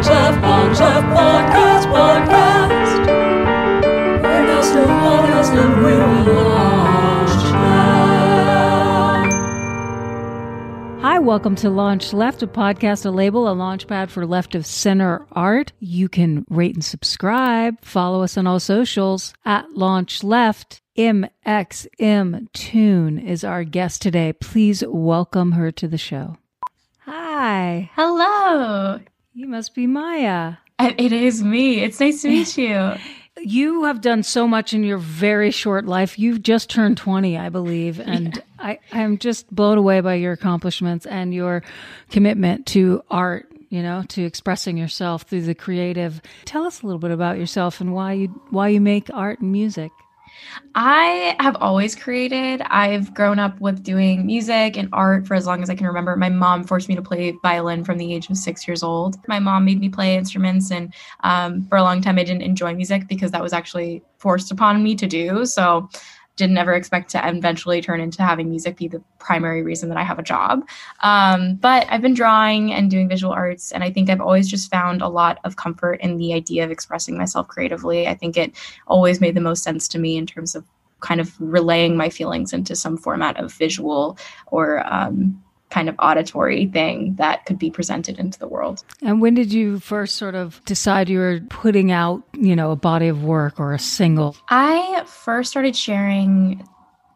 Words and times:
Launch 0.00 0.08
Left, 0.08 0.42
Launch 0.42 0.80
Left 0.80 1.06
Podcast, 1.08 1.84
Podcast. 1.92 3.06
We're 4.22 4.46
just 4.46 4.74
a 4.74 4.78
podcast 4.86 5.50
and 5.62 5.76
we 5.84 5.92
will 5.92 6.48
launch 6.48 7.44
left. 7.52 9.34
Hi, 11.02 11.18
welcome 11.18 11.54
to 11.56 11.68
Launch 11.68 12.14
Left, 12.14 12.42
a 12.42 12.46
podcast, 12.46 13.04
a 13.04 13.10
label, 13.10 13.46
a 13.46 13.52
launch 13.52 13.86
pad 13.86 14.10
for 14.10 14.24
left 14.24 14.54
of 14.54 14.64
center 14.64 15.26
art. 15.32 15.72
You 15.80 16.08
can 16.08 16.46
rate 16.48 16.76
and 16.76 16.82
subscribe. 16.82 17.84
Follow 17.84 18.22
us 18.22 18.38
on 18.38 18.46
all 18.46 18.58
socials 18.58 19.34
at 19.44 19.70
Launch 19.72 20.24
Left. 20.24 20.80
mxmtoon 20.96 21.28
is 23.22 23.44
our 23.44 23.64
guest 23.64 24.00
today. 24.00 24.32
Please 24.32 24.82
welcome 24.88 25.52
her 25.52 25.70
to 25.72 25.86
the 25.86 25.98
show. 25.98 26.38
Hi, 27.00 27.90
Hello. 27.94 29.00
You 29.40 29.48
must 29.48 29.74
be 29.74 29.86
Maia. 29.86 30.56
It 30.78 31.12
is 31.14 31.42
me. 31.42 31.80
It's 31.80 31.98
nice 31.98 32.20
to 32.20 32.28
meet 32.28 32.58
you. 32.58 32.92
You 33.42 33.84
have 33.84 34.02
done 34.02 34.22
so 34.22 34.46
much 34.46 34.74
in 34.74 34.84
your 34.84 34.98
very 34.98 35.50
short 35.50 35.86
life. 35.86 36.18
You've 36.18 36.42
just 36.42 36.68
turned 36.68 36.98
20, 36.98 37.38
I 37.38 37.48
believe. 37.48 37.98
And 37.98 38.42
I, 38.58 38.80
I'm 38.92 39.16
just 39.16 39.50
blown 39.54 39.78
away 39.78 40.02
by 40.02 40.16
your 40.16 40.32
accomplishments 40.32 41.06
and 41.06 41.32
your 41.32 41.62
commitment 42.10 42.66
to 42.66 43.02
art, 43.10 43.50
you 43.70 43.82
know, 43.82 44.02
to 44.08 44.24
expressing 44.24 44.76
yourself 44.76 45.22
through 45.22 45.42
the 45.42 45.54
creative. 45.54 46.20
Tell 46.44 46.64
us 46.64 46.82
a 46.82 46.86
little 46.86 46.98
bit 46.98 47.12
about 47.12 47.38
yourself 47.38 47.80
and 47.80 47.94
why 47.94 48.12
you 48.12 48.26
why 48.50 48.68
you 48.68 48.80
make 48.80 49.08
art 49.14 49.40
and 49.40 49.50
music. 49.52 49.90
I 50.74 51.36
have 51.40 51.56
always 51.60 51.96
created. 51.96 52.62
I've 52.66 53.12
grown 53.14 53.38
up 53.38 53.60
with 53.60 53.82
doing 53.82 54.24
music 54.24 54.76
and 54.76 54.88
art 54.92 55.26
for 55.26 55.34
as 55.34 55.46
long 55.46 55.62
as 55.62 55.70
I 55.70 55.74
can 55.74 55.86
remember. 55.86 56.16
My 56.16 56.28
mom 56.28 56.64
forced 56.64 56.88
me 56.88 56.94
to 56.94 57.02
play 57.02 57.32
violin 57.42 57.84
from 57.84 57.98
the 57.98 58.14
age 58.14 58.30
of 58.30 58.36
six 58.36 58.66
years 58.68 58.82
old. 58.82 59.16
My 59.26 59.38
mom 59.38 59.64
made 59.64 59.80
me 59.80 59.88
play 59.88 60.16
instruments, 60.16 60.70
and 60.70 60.94
um, 61.24 61.66
for 61.68 61.76
a 61.76 61.82
long 61.82 62.00
time, 62.00 62.18
I 62.18 62.24
didn't 62.24 62.42
enjoy 62.42 62.74
music 62.74 63.08
because 63.08 63.30
that 63.32 63.42
was 63.42 63.52
actually 63.52 64.02
forced 64.18 64.50
upon 64.50 64.82
me 64.82 64.94
to 64.96 65.06
do. 65.06 65.44
So, 65.44 65.88
didn't 66.36 66.58
ever 66.58 66.72
expect 66.72 67.10
to 67.10 67.28
eventually 67.28 67.82
turn 67.82 68.00
into 68.00 68.22
having 68.22 68.48
music 68.48 68.76
be 68.76 68.88
the 68.88 69.02
primary 69.18 69.62
reason 69.62 69.88
that 69.90 69.98
I 69.98 70.02
have 70.02 70.18
a 70.18 70.22
job. 70.22 70.66
Um, 71.02 71.56
but 71.56 71.86
I've 71.90 72.00
been 72.00 72.14
drawing 72.14 72.72
and 72.72 72.90
doing 72.90 73.08
visual 73.08 73.32
arts, 73.32 73.72
and 73.72 73.84
I 73.84 73.90
think 73.90 74.08
I've 74.08 74.20
always 74.20 74.48
just 74.48 74.70
found 74.70 75.02
a 75.02 75.08
lot 75.08 75.38
of 75.44 75.56
comfort 75.56 76.00
in 76.00 76.16
the 76.16 76.32
idea 76.32 76.64
of 76.64 76.70
expressing 76.70 77.18
myself 77.18 77.48
creatively. 77.48 78.08
I 78.08 78.14
think 78.14 78.36
it 78.36 78.56
always 78.86 79.20
made 79.20 79.34
the 79.34 79.40
most 79.40 79.62
sense 79.62 79.86
to 79.88 79.98
me 79.98 80.16
in 80.16 80.26
terms 80.26 80.54
of 80.54 80.64
kind 81.00 81.20
of 81.20 81.34
relaying 81.38 81.96
my 81.96 82.08
feelings 82.08 82.52
into 82.52 82.76
some 82.76 82.96
format 82.96 83.38
of 83.38 83.52
visual 83.52 84.18
or 84.46 84.86
um, 84.92 85.42
kind 85.70 85.88
of 85.88 85.94
auditory 85.98 86.66
thing 86.66 87.14
that 87.16 87.46
could 87.46 87.58
be 87.58 87.70
presented 87.70 88.18
into 88.18 88.38
the 88.38 88.48
world. 88.48 88.84
And 89.02 89.20
when 89.20 89.34
did 89.34 89.52
you 89.52 89.78
first 89.78 90.16
sort 90.16 90.34
of 90.34 90.60
decide 90.64 91.08
you 91.08 91.18
were 91.18 91.40
putting 91.48 91.92
out, 91.92 92.22
you 92.36 92.54
know, 92.56 92.72
a 92.72 92.76
body 92.76 93.08
of 93.08 93.22
work 93.24 93.58
or 93.58 93.72
a 93.72 93.78
single? 93.78 94.36
I 94.48 95.04
first 95.06 95.50
started 95.50 95.76
sharing 95.76 96.66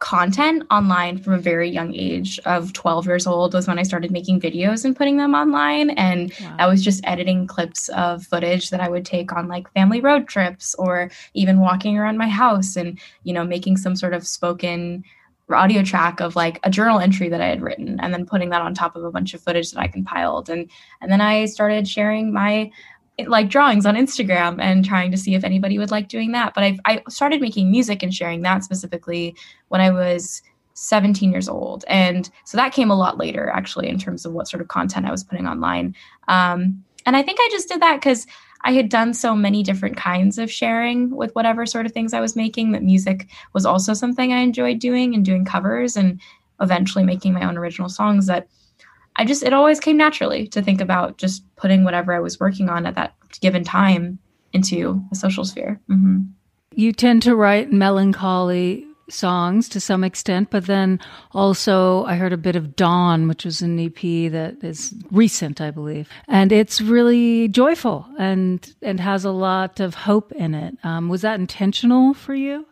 content 0.00 0.64
online 0.70 1.16
from 1.16 1.33
a 1.33 1.38
very 1.38 1.70
young 1.70 1.94
age 1.94 2.38
of 2.41 2.74
12 2.74 3.06
years 3.06 3.27
old 3.27 3.55
was 3.55 3.66
when 3.66 3.78
I 3.78 3.84
started 3.84 4.11
making 4.11 4.38
videos 4.38 4.84
and 4.84 4.94
putting 4.94 5.16
them 5.16 5.34
online 5.34 5.91
and 5.91 6.30
Wow. 6.41 6.56
I 6.58 6.66
was 6.66 6.84
just 6.84 7.00
editing 7.05 7.46
clips 7.46 7.89
of 7.91 8.22
footage 8.22 8.68
that 8.68 8.80
I 8.80 8.89
would 8.91 9.06
take 9.06 9.33
on 9.33 9.48
like 9.48 9.72
family 9.72 10.02
road 10.02 10.28
trips 10.28 10.74
or 10.74 11.11
even 11.33 11.58
walking 11.58 11.96
around 11.96 12.18
my 12.18 12.28
house 12.28 12.77
and 12.77 12.98
you 13.22 13.33
know 13.33 13.44
making 13.44 13.78
some 13.78 13.96
sort 13.96 14.12
of 14.12 14.27
spoken 14.27 15.05
audio 15.50 15.83
track 15.83 16.20
of 16.20 16.37
like 16.37 16.59
a 16.62 16.70
journal 16.70 17.00
entry 17.00 17.28
that 17.28 17.41
I 17.41 17.47
had 17.47 17.61
written 17.61 17.98
and 18.00 18.14
then 18.14 18.25
putting 18.25 18.50
that 18.50 18.62
on 18.62 18.75
top 18.75 18.97
of 18.97 19.05
a 19.05 19.11
bunch 19.11 19.34
of 19.34 19.42
footage 19.42 19.70
that 19.73 19.81
I 19.81 19.89
compiled 19.89 20.48
and 20.48 20.70
and 21.01 21.12
then 21.12 21.20
I 21.20 21.45
started 21.47 21.86
sharing 21.86 22.33
my 22.33 22.70
like 23.27 23.48
drawings 23.48 23.86
on 23.86 23.95
Instagram 23.95 24.61
and 24.61 24.84
trying 24.84 25.11
to 25.11 25.17
see 25.17 25.34
if 25.34 25.45
anybody 25.45 25.78
would 25.78 25.91
like 25.91 26.09
doing 26.09 26.33
that. 26.33 26.55
But 26.55 26.64
I 26.64 26.78
I 26.84 27.03
started 27.09 27.41
making 27.41 27.70
music 27.70 28.03
and 28.03 28.12
sharing 28.12 28.42
that 28.42 28.64
specifically 28.64 29.36
when 29.69 29.81
I 29.81 29.91
was 29.91 30.42
17 30.74 31.30
years 31.30 31.48
old. 31.48 31.85
And 31.89 32.29
so 32.45 32.57
that 32.57 32.73
came 32.73 32.91
a 32.91 32.97
lot 32.97 33.18
later 33.18 33.48
actually 33.51 33.89
in 33.89 33.98
terms 33.98 34.27
of 34.27 34.33
what 34.33 34.48
sort 34.48 34.61
of 34.61 34.68
content 34.68 35.07
I 35.07 35.11
was 35.11 35.23
putting 35.23 35.47
online. 35.47 35.95
Um, 36.27 36.85
and 37.07 37.17
I 37.17 37.23
think 37.23 37.39
I 37.41 37.48
just 37.52 37.68
did 37.68 37.80
that 37.80 37.97
because 37.97 38.27
I 38.64 38.73
had 38.73 38.89
done 38.89 39.13
so 39.13 39.36
many 39.36 39.63
different 39.63 39.97
kinds 39.97 40.39
of 40.39 40.51
sharing 40.51 41.14
with 41.14 41.35
whatever 41.35 41.67
sort 41.67 41.85
of 41.85 41.92
things 41.92 42.14
I 42.14 42.20
was 42.20 42.35
making 42.35 42.73
that 42.73 42.83
music 42.83 43.29
was 43.52 43.67
also 43.67 43.92
something 43.92 44.33
I 44.33 44.39
enjoyed 44.39 44.79
doing 44.79 45.14
and 45.14 45.25
doing 45.25 45.45
covers 45.45 45.97
and 45.97 46.19
eventually 46.61 47.05
making 47.05 47.35
my 47.35 47.47
own 47.47 47.58
original 47.58 47.91
songs 47.91 48.27
that 48.27 48.48
I 49.17 49.24
just, 49.24 49.42
it 49.42 49.53
always 49.53 49.80
came 49.80 49.98
naturally 49.98 50.48
to 50.48 50.63
think 50.63 50.80
about 50.80 51.19
just 51.19 51.45
putting 51.57 51.85
whatever 51.85 52.14
I 52.14 52.20
was 52.20 52.41
working 52.41 52.70
on 52.70 52.86
at 52.86 52.95
that 52.95 53.14
given 53.41 53.64
time 53.64 54.19
into 54.53 55.03
a 55.13 55.14
social 55.14 55.45
sphere. 55.45 55.80
hmm 55.89 56.23
You 56.73 56.92
tend 56.92 57.23
to 57.24 57.36
write 57.36 57.70
melancholy 57.70 58.86
songs 59.09 59.69
to 59.70 59.81
some 59.81 60.05
extent, 60.05 60.51
but 60.51 60.67
then 60.67 61.01
also 61.33 62.05
I 62.05 62.17
heard 62.17 62.33
a 62.33 62.39
bit 62.39 62.57
of 62.57 62.77
Dawn, 62.77 63.29
which 63.29 63.45
was 63.45 63.63
an 63.63 63.79
EP 63.79 64.31
that 64.33 64.57
is 64.63 64.95
recent, 65.11 65.61
I 65.61 65.70
believe, 65.70 66.09
and 66.29 66.53
it's 66.53 66.81
really 66.81 67.48
joyful 67.48 68.07
and 68.19 68.75
and 68.83 69.01
has 69.01 69.25
a 69.25 69.31
lot 69.31 69.81
of 69.81 69.95
hope 69.95 70.33
in 70.33 70.55
it. 70.55 70.77
Um, 70.85 71.09
was 71.09 71.23
that 71.23 71.41
intentional 71.41 72.15
for 72.15 72.35
you? 72.35 72.67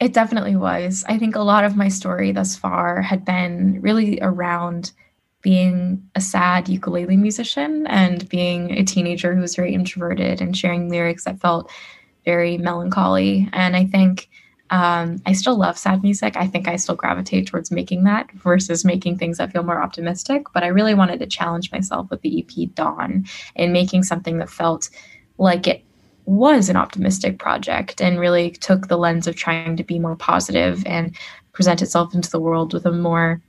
It 0.00 0.12
definitely 0.12 0.56
was. 0.56 1.04
I 1.08 1.18
think 1.18 1.36
a 1.36 1.40
lot 1.40 1.64
of 1.64 1.76
my 1.76 1.88
story 1.88 2.32
thus 2.32 2.56
far 2.56 3.00
had 3.00 3.24
been 3.24 3.80
really 3.80 4.18
around 4.20 4.92
being 5.40 6.02
a 6.14 6.20
sad 6.20 6.68
ukulele 6.68 7.16
musician 7.16 7.86
and 7.86 8.28
being 8.28 8.72
a 8.72 8.82
teenager 8.82 9.34
who 9.34 9.42
was 9.42 9.54
very 9.54 9.74
introverted 9.74 10.40
and 10.40 10.56
sharing 10.56 10.88
lyrics 10.88 11.24
that 11.24 11.38
felt 11.38 11.70
very 12.24 12.56
melancholy. 12.56 13.48
And 13.52 13.76
I 13.76 13.84
think 13.84 14.28
um, 14.74 15.22
I 15.24 15.34
still 15.34 15.56
love 15.56 15.78
sad 15.78 16.02
music. 16.02 16.36
I 16.36 16.48
think 16.48 16.66
I 16.66 16.74
still 16.74 16.96
gravitate 16.96 17.46
towards 17.46 17.70
making 17.70 18.02
that 18.04 18.28
versus 18.32 18.84
making 18.84 19.18
things 19.18 19.38
that 19.38 19.52
feel 19.52 19.62
more 19.62 19.80
optimistic. 19.80 20.46
But 20.52 20.64
I 20.64 20.66
really 20.66 20.94
wanted 20.94 21.20
to 21.20 21.26
challenge 21.26 21.70
myself 21.70 22.10
with 22.10 22.22
the 22.22 22.40
EP 22.40 22.74
Dawn 22.74 23.24
and 23.54 23.72
making 23.72 24.02
something 24.02 24.38
that 24.38 24.50
felt 24.50 24.90
like 25.38 25.68
it 25.68 25.84
was 26.24 26.68
an 26.68 26.76
optimistic 26.76 27.38
project 27.38 28.00
and 28.00 28.18
really 28.18 28.50
took 28.50 28.88
the 28.88 28.96
lens 28.96 29.28
of 29.28 29.36
trying 29.36 29.76
to 29.76 29.84
be 29.84 30.00
more 30.00 30.16
positive 30.16 30.84
and 30.86 31.16
present 31.52 31.80
itself 31.80 32.12
into 32.12 32.30
the 32.32 32.40
world 32.40 32.74
with 32.74 32.84
a 32.84 32.90
more 32.90 33.40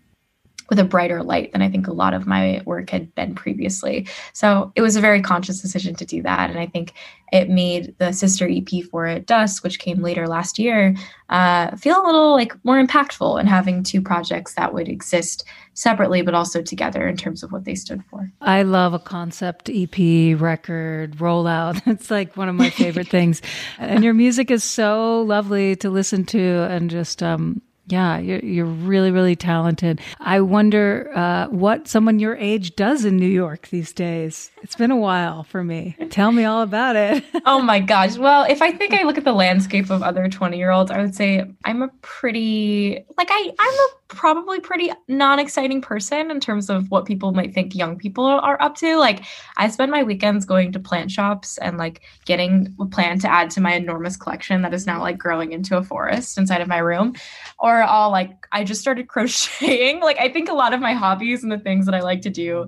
with 0.70 0.80
a 0.80 0.84
brighter 0.84 1.24
light 1.24 1.52
than 1.52 1.62
I 1.62 1.70
think 1.70 1.88
a 1.88 1.94
lot 1.94 2.14
of 2.14 2.26
my 2.26 2.62
work 2.66 2.90
had 2.90 3.14
been 3.16 3.36
previously. 3.36 4.08
So 4.34 4.72
it 4.76 4.82
was 4.82 4.96
a 4.96 5.02
very 5.02 5.22
conscious 5.22 5.62
decision 5.62 5.96
to 5.96 6.06
do 6.06 6.22
that. 6.24 6.50
And 6.50 6.60
I 6.60 6.66
think 6.66 6.94
it 7.32 7.50
made 7.50 7.96
the 7.98 8.12
sister 8.12 8.48
EP 8.50 8.84
for 8.90 9.06
it, 9.06 9.26
Dusk, 9.26 9.64
which 9.64 9.80
came 9.80 10.02
later 10.02 10.28
last 10.28 10.60
year, 10.60 10.96
uh, 11.30 11.76
feel 11.76 12.02
a 12.02 12.06
little 12.06 12.34
like 12.34 12.54
more 12.64 12.84
impactful 12.84 13.40
and 13.40 13.50
having 13.50 13.84
two 13.84 14.02
projects 14.02 14.54
that 14.56 14.74
would 14.74 14.88
exist 14.88 15.44
separately 15.74 16.22
but 16.22 16.34
also 16.34 16.62
together 16.62 17.08
in 17.08 17.18
terms 17.18 17.44
of 17.44 17.52
what 17.52 17.66
they 17.66 17.76
stood 17.76 18.04
for. 18.10 18.32
I 18.42 18.62
love 18.64 18.94
a 18.94 19.00
concept 19.00 19.70
EP 19.70 20.40
record 20.40 21.18
rollout. 21.18 21.82
It's 21.96 22.12
like 22.12 22.36
one 22.38 22.50
of 22.50 22.56
my 22.56 22.70
favorite 22.70 23.08
things. 23.08 23.42
And 23.80 24.04
your 24.04 24.14
music 24.14 24.52
is 24.52 24.64
so 24.64 25.22
lovely 25.22 25.76
to 25.78 25.90
listen 25.90 26.26
to 26.26 26.68
and 26.70 26.90
just 26.90 27.24
um 27.24 27.62
yeah, 27.88 28.18
you're, 28.18 28.40
you're 28.40 28.66
really, 28.66 29.12
really 29.12 29.36
talented. 29.36 30.02
I 30.20 30.42
wonder 30.42 31.12
uh, 31.14 31.48
what 31.50 31.88
someone 31.88 32.20
your 32.20 32.36
age 32.36 32.76
does 32.76 33.06
in 33.06 33.18
New 33.18 33.28
York 33.28 33.68
these 33.70 33.94
days. 33.94 34.50
It's 34.64 34.76
been 34.76 34.90
a 34.90 34.98
while 34.98 35.44
for 35.44 35.64
me. 35.64 35.96
Tell 36.10 36.32
me 36.32 36.46
all 36.46 36.64
about 36.64 36.96
it. 36.96 37.24
oh 37.46 37.62
my 37.62 37.80
gosh. 37.80 38.18
Well, 38.18 38.44
if 38.50 38.62
I 38.62 38.72
think 38.72 38.94
I 38.94 39.04
look 39.04 39.20
at 39.20 39.24
the 39.24 39.34
landscape 39.34 39.92
of 39.92 40.02
other 40.02 40.28
20 40.28 40.58
year 40.58 40.72
olds, 40.72 40.90
I 40.90 41.00
would 41.00 41.14
say 41.14 41.46
I'm 41.64 41.84
a 41.84 41.90
pretty, 42.02 43.06
like, 43.18 43.28
I, 43.30 43.52
I'm 43.60 43.74
a 43.74 43.88
probably 44.08 44.60
pretty 44.60 44.92
non 45.08 45.40
exciting 45.40 45.82
person 45.82 46.32
in 46.32 46.40
terms 46.40 46.70
of 46.70 46.90
what 46.90 47.06
people 47.06 47.34
might 47.34 47.54
think 47.54 47.76
young 47.76 47.98
people 47.98 48.26
are 48.26 48.60
up 48.62 48.76
to. 48.78 48.98
Like, 48.98 49.24
I 49.58 49.70
spend 49.70 49.92
my 49.92 50.02
weekends 50.02 50.46
going 50.46 50.72
to 50.72 50.80
plant 50.80 51.12
shops 51.12 51.58
and 51.60 51.78
like 51.78 52.02
getting 52.26 52.76
a 52.80 52.86
plant 52.86 53.22
to 53.22 53.32
add 53.32 53.52
to 53.52 53.62
my 53.62 53.74
enormous 53.74 54.18
collection 54.18 54.64
that 54.64 54.74
is 54.74 54.88
now 54.88 55.02
like 55.02 55.18
growing 55.18 55.52
into 55.52 55.78
a 55.78 55.84
forest 55.84 56.38
inside 56.38 56.62
of 56.62 56.68
my 56.68 56.78
room. 56.78 57.14
Or 57.60 57.75
I'll 57.84 58.12
like, 58.12 58.32
I 58.52 58.64
just 58.64 58.82
started 58.82 59.08
crocheting. 59.10 60.02
like, 60.02 60.20
I 60.20 60.30
think 60.30 60.50
a 60.50 60.54
lot 60.54 60.74
of 60.74 60.80
my 60.80 60.94
hobbies 60.94 61.44
and 61.44 61.52
the 61.52 61.60
things 61.60 61.86
that 61.86 61.96
I 61.96 62.02
like 62.02 62.22
to 62.22 62.30
do 62.30 62.68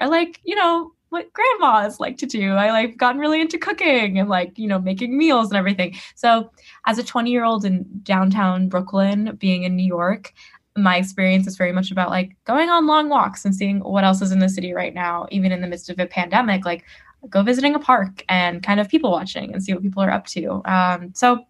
are 0.00 0.08
like, 0.08 0.40
you 0.44 0.54
know, 0.54 0.92
what 1.10 1.32
grandmas 1.32 2.00
like 2.00 2.18
to 2.18 2.26
do. 2.26 2.54
I 2.54 2.72
like 2.72 2.96
gotten 2.96 3.20
really 3.20 3.40
into 3.40 3.56
cooking 3.56 4.18
and 4.18 4.28
like, 4.28 4.58
you 4.58 4.66
know, 4.66 4.80
making 4.80 5.16
meals 5.16 5.48
and 5.48 5.56
everything. 5.56 5.94
So 6.16 6.50
as 6.86 6.98
a 6.98 7.04
20 7.04 7.30
year 7.30 7.44
old 7.44 7.64
in 7.64 7.86
downtown 8.02 8.68
Brooklyn, 8.68 9.36
being 9.38 9.62
in 9.62 9.76
New 9.76 9.86
York, 9.86 10.32
my 10.76 10.96
experience 10.96 11.46
is 11.46 11.56
very 11.56 11.70
much 11.70 11.92
about 11.92 12.10
like 12.10 12.36
going 12.44 12.68
on 12.68 12.88
long 12.88 13.08
walks 13.08 13.44
and 13.44 13.54
seeing 13.54 13.78
what 13.78 14.02
else 14.02 14.22
is 14.22 14.32
in 14.32 14.40
the 14.40 14.48
city 14.48 14.72
right 14.72 14.92
now, 14.92 15.28
even 15.30 15.52
in 15.52 15.60
the 15.60 15.68
midst 15.68 15.88
of 15.88 16.00
a 16.00 16.06
pandemic, 16.06 16.64
like 16.64 16.84
go 17.30 17.42
visiting 17.42 17.74
a 17.74 17.78
park 17.78 18.24
and 18.28 18.62
kind 18.62 18.80
of 18.80 18.88
people 18.88 19.10
watching 19.10 19.52
and 19.52 19.62
see 19.62 19.72
what 19.72 19.82
people 19.82 20.02
are 20.02 20.10
up 20.10 20.26
to. 20.26 20.60
Um, 20.64 21.12
so 21.14 21.44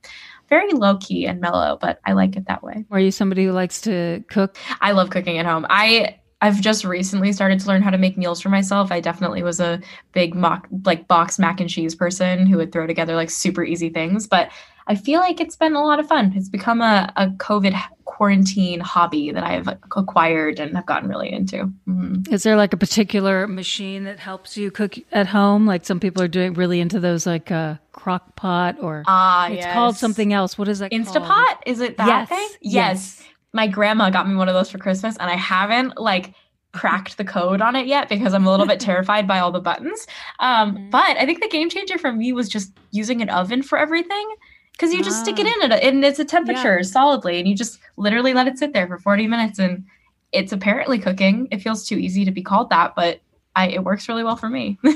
very 0.54 0.72
low 0.72 0.96
key 0.98 1.26
and 1.26 1.40
mellow, 1.40 1.78
but 1.80 1.98
I 2.04 2.12
like 2.12 2.36
it 2.36 2.46
that 2.46 2.62
way. 2.62 2.84
Are 2.90 3.00
you 3.00 3.10
somebody 3.10 3.44
who 3.44 3.52
likes 3.52 3.80
to 3.82 4.22
cook? 4.28 4.56
I 4.80 4.92
love 4.92 5.10
cooking 5.10 5.38
at 5.38 5.46
home. 5.46 5.66
I 5.68 6.20
I've 6.40 6.60
just 6.60 6.84
recently 6.84 7.32
started 7.32 7.58
to 7.60 7.66
learn 7.66 7.80
how 7.80 7.90
to 7.90 7.96
make 7.98 8.18
meals 8.18 8.40
for 8.40 8.50
myself. 8.50 8.92
I 8.92 9.00
definitely 9.00 9.42
was 9.42 9.60
a 9.60 9.80
big 10.12 10.34
mock 10.34 10.68
like 10.84 11.08
box 11.08 11.38
mac 11.38 11.58
and 11.58 11.70
cheese 11.70 11.94
person 11.94 12.46
who 12.46 12.58
would 12.58 12.70
throw 12.70 12.86
together 12.86 13.16
like 13.16 13.30
super 13.30 13.64
easy 13.64 13.88
things, 13.88 14.26
but 14.26 14.50
I 14.86 14.94
feel 14.94 15.20
like 15.20 15.40
it's 15.40 15.56
been 15.56 15.74
a 15.74 15.82
lot 15.82 15.98
of 15.98 16.06
fun. 16.06 16.32
It's 16.36 16.48
become 16.48 16.80
a, 16.82 17.12
a 17.16 17.28
COVID 17.28 17.74
quarantine 18.04 18.80
hobby 18.80 19.32
that 19.32 19.42
I've 19.42 19.66
acquired 19.66 20.60
and 20.60 20.76
have 20.76 20.86
gotten 20.86 21.08
really 21.08 21.32
into. 21.32 21.72
Mm-hmm. 21.88 22.32
Is 22.32 22.42
there 22.42 22.56
like 22.56 22.72
a 22.72 22.76
particular 22.76 23.48
machine 23.48 24.04
that 24.04 24.18
helps 24.20 24.56
you 24.56 24.70
cook 24.70 24.96
at 25.10 25.26
home? 25.26 25.66
Like 25.66 25.84
some 25.84 26.00
people 26.00 26.22
are 26.22 26.28
doing 26.28 26.54
really 26.54 26.80
into 26.80 27.00
those 27.00 27.26
like 27.26 27.50
uh, 27.50 27.76
crock 27.92 28.36
pot 28.36 28.76
or 28.80 29.04
uh, 29.06 29.48
it's 29.50 29.64
yes. 29.64 29.72
called 29.72 29.96
something 29.96 30.32
else. 30.32 30.58
What 30.58 30.68
is 30.68 30.80
that 30.80 30.92
Instapot? 30.92 31.26
Called? 31.26 31.58
Is 31.66 31.80
it 31.80 31.96
that 31.96 32.06
yes. 32.06 32.28
thing? 32.28 32.48
Yes. 32.60 33.18
yes. 33.20 33.22
My 33.52 33.66
grandma 33.66 34.10
got 34.10 34.28
me 34.28 34.34
one 34.34 34.48
of 34.48 34.54
those 34.54 34.70
for 34.70 34.78
Christmas 34.78 35.16
and 35.16 35.30
I 35.30 35.36
haven't 35.36 35.98
like 35.98 36.34
cracked 36.72 37.16
the 37.16 37.24
code 37.24 37.62
on 37.62 37.76
it 37.76 37.86
yet 37.86 38.08
because 38.08 38.34
I'm 38.34 38.46
a 38.46 38.50
little 38.50 38.66
bit 38.66 38.80
terrified 38.90 39.26
by 39.26 39.38
all 39.38 39.50
the 39.50 39.60
buttons. 39.60 40.06
Um, 40.40 40.74
mm-hmm. 40.74 40.90
But 40.90 41.16
I 41.16 41.24
think 41.24 41.40
the 41.40 41.48
game 41.48 41.70
changer 41.70 41.98
for 41.98 42.12
me 42.12 42.32
was 42.32 42.48
just 42.48 42.72
using 42.90 43.22
an 43.22 43.30
oven 43.30 43.62
for 43.62 43.78
everything 43.78 44.28
because 44.74 44.92
you 44.92 45.02
just 45.02 45.20
stick 45.20 45.38
it 45.38 45.46
in 45.46 45.72
at 45.72 45.82
and 45.82 46.04
it's 46.04 46.18
a 46.18 46.24
temperature 46.24 46.76
yeah. 46.76 46.82
solidly 46.82 47.38
and 47.38 47.48
you 47.48 47.54
just 47.54 47.78
literally 47.96 48.34
let 48.34 48.48
it 48.48 48.58
sit 48.58 48.72
there 48.72 48.86
for 48.86 48.98
40 48.98 49.26
minutes 49.26 49.58
and 49.58 49.84
it's 50.32 50.52
apparently 50.52 50.98
cooking. 50.98 51.48
It 51.50 51.62
feels 51.62 51.86
too 51.86 51.96
easy 51.96 52.24
to 52.24 52.30
be 52.30 52.42
called 52.42 52.70
that 52.70 52.94
but 52.94 53.20
I, 53.56 53.68
it 53.68 53.84
works 53.84 54.08
really 54.08 54.24
well 54.24 54.36
for 54.36 54.48
me. 54.48 54.78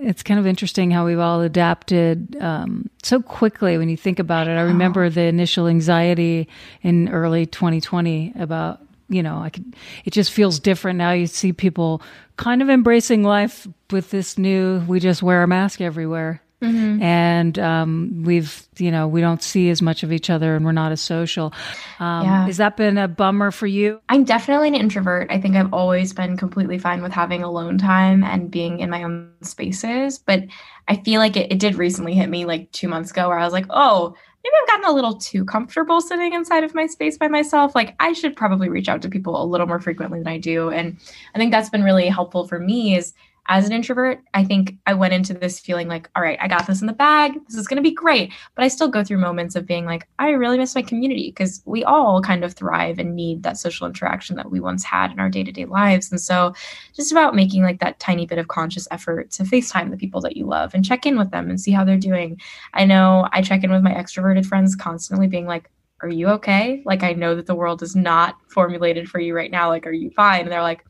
It's 0.00 0.22
kind 0.22 0.38
of 0.38 0.46
interesting 0.46 0.92
how 0.92 1.04
we've 1.04 1.18
all 1.18 1.40
adapted 1.40 2.36
um, 2.40 2.88
so 3.02 3.20
quickly 3.20 3.76
when 3.78 3.88
you 3.88 3.96
think 3.96 4.20
about 4.20 4.46
it. 4.46 4.52
I 4.52 4.60
remember 4.60 5.04
oh. 5.04 5.10
the 5.10 5.22
initial 5.22 5.66
anxiety 5.66 6.48
in 6.82 7.08
early 7.08 7.46
2020 7.46 8.34
about 8.38 8.80
you 9.10 9.22
know 9.22 9.38
i 9.38 9.48
could 9.48 9.74
it 10.04 10.12
just 10.12 10.30
feels 10.30 10.60
different. 10.60 10.98
Now 10.98 11.10
you 11.10 11.26
see 11.26 11.52
people 11.52 12.00
kind 12.36 12.62
of 12.62 12.70
embracing 12.70 13.24
life 13.24 13.66
with 13.90 14.10
this 14.10 14.38
new 14.38 14.80
we 14.86 15.00
just 15.00 15.20
wear 15.22 15.42
a 15.42 15.48
mask 15.48 15.80
everywhere 15.80 16.42
Mm-hmm. 16.62 17.02
And 17.02 17.58
um, 17.58 18.22
we've, 18.24 18.66
you 18.78 18.90
know, 18.90 19.06
we 19.06 19.20
don't 19.20 19.42
see 19.42 19.70
as 19.70 19.80
much 19.80 20.02
of 20.02 20.12
each 20.12 20.28
other 20.28 20.56
and 20.56 20.64
we're 20.64 20.72
not 20.72 20.90
as 20.90 21.00
social. 21.00 21.52
Um, 22.00 22.24
yeah. 22.24 22.46
Has 22.46 22.56
that 22.56 22.76
been 22.76 22.98
a 22.98 23.06
bummer 23.06 23.50
for 23.52 23.68
you? 23.68 24.00
I'm 24.08 24.24
definitely 24.24 24.68
an 24.68 24.74
introvert. 24.74 25.30
I 25.30 25.40
think 25.40 25.54
I've 25.54 25.72
always 25.72 26.12
been 26.12 26.36
completely 26.36 26.78
fine 26.78 27.00
with 27.00 27.12
having 27.12 27.44
alone 27.44 27.78
time 27.78 28.24
and 28.24 28.50
being 28.50 28.80
in 28.80 28.90
my 28.90 29.04
own 29.04 29.30
spaces. 29.42 30.18
But 30.18 30.44
I 30.88 30.96
feel 30.96 31.20
like 31.20 31.36
it, 31.36 31.52
it 31.52 31.60
did 31.60 31.76
recently 31.76 32.14
hit 32.14 32.28
me 32.28 32.44
like 32.44 32.72
two 32.72 32.88
months 32.88 33.12
ago 33.12 33.28
where 33.28 33.38
I 33.38 33.44
was 33.44 33.52
like, 33.52 33.66
oh, 33.70 34.14
maybe 34.42 34.54
I've 34.60 34.68
gotten 34.68 34.90
a 34.90 34.94
little 34.94 35.14
too 35.14 35.44
comfortable 35.44 36.00
sitting 36.00 36.32
inside 36.32 36.64
of 36.64 36.74
my 36.74 36.86
space 36.86 37.16
by 37.16 37.28
myself. 37.28 37.74
Like 37.74 37.94
I 38.00 38.12
should 38.12 38.34
probably 38.34 38.68
reach 38.68 38.88
out 38.88 39.02
to 39.02 39.08
people 39.08 39.40
a 39.40 39.46
little 39.46 39.66
more 39.66 39.80
frequently 39.80 40.18
than 40.18 40.28
I 40.28 40.38
do. 40.38 40.70
And 40.70 40.98
I 41.34 41.38
think 41.38 41.52
that's 41.52 41.70
been 41.70 41.84
really 41.84 42.08
helpful 42.08 42.48
for 42.48 42.58
me 42.58 42.96
is 42.96 43.14
as 43.48 43.66
an 43.66 43.72
introvert, 43.72 44.20
I 44.34 44.44
think 44.44 44.76
I 44.86 44.92
went 44.92 45.14
into 45.14 45.32
this 45.32 45.58
feeling 45.58 45.88
like, 45.88 46.10
all 46.14 46.22
right, 46.22 46.38
I 46.40 46.48
got 46.48 46.66
this 46.66 46.82
in 46.82 46.86
the 46.86 46.92
bag. 46.92 47.32
This 47.46 47.56
is 47.56 47.66
going 47.66 47.76
to 47.76 47.82
be 47.82 47.94
great. 47.94 48.30
But 48.54 48.64
I 48.64 48.68
still 48.68 48.88
go 48.88 49.02
through 49.02 49.18
moments 49.18 49.56
of 49.56 49.66
being 49.66 49.86
like, 49.86 50.06
I 50.18 50.30
really 50.30 50.58
miss 50.58 50.74
my 50.74 50.82
community 50.82 51.30
because 51.30 51.62
we 51.64 51.82
all 51.82 52.20
kind 52.20 52.44
of 52.44 52.52
thrive 52.52 52.98
and 52.98 53.16
need 53.16 53.42
that 53.42 53.56
social 53.56 53.86
interaction 53.86 54.36
that 54.36 54.50
we 54.50 54.60
once 54.60 54.84
had 54.84 55.12
in 55.12 55.18
our 55.18 55.30
day 55.30 55.42
to 55.44 55.50
day 55.50 55.64
lives. 55.64 56.10
And 56.10 56.20
so, 56.20 56.52
just 56.94 57.10
about 57.10 57.34
making 57.34 57.62
like 57.62 57.80
that 57.80 57.98
tiny 57.98 58.26
bit 58.26 58.38
of 58.38 58.48
conscious 58.48 58.86
effort 58.90 59.30
to 59.32 59.44
FaceTime 59.44 59.90
the 59.90 59.96
people 59.96 60.20
that 60.20 60.36
you 60.36 60.44
love 60.44 60.74
and 60.74 60.84
check 60.84 61.06
in 61.06 61.18
with 61.18 61.30
them 61.30 61.48
and 61.48 61.58
see 61.58 61.72
how 61.72 61.84
they're 61.84 61.96
doing. 61.96 62.38
I 62.74 62.84
know 62.84 63.28
I 63.32 63.40
check 63.40 63.64
in 63.64 63.72
with 63.72 63.82
my 63.82 63.92
extroverted 63.92 64.44
friends 64.44 64.76
constantly, 64.76 65.26
being 65.26 65.46
like, 65.46 65.70
are 66.02 66.08
you 66.08 66.28
okay? 66.28 66.82
Like, 66.84 67.02
I 67.02 67.12
know 67.12 67.34
that 67.34 67.46
the 67.46 67.54
world 67.54 67.82
is 67.82 67.96
not 67.96 68.36
formulated 68.48 69.08
for 69.08 69.18
you 69.18 69.34
right 69.34 69.50
now. 69.50 69.68
Like, 69.68 69.86
are 69.86 69.92
you 69.92 70.10
fine? 70.10 70.42
And 70.42 70.52
they're 70.52 70.62
like, 70.62 70.84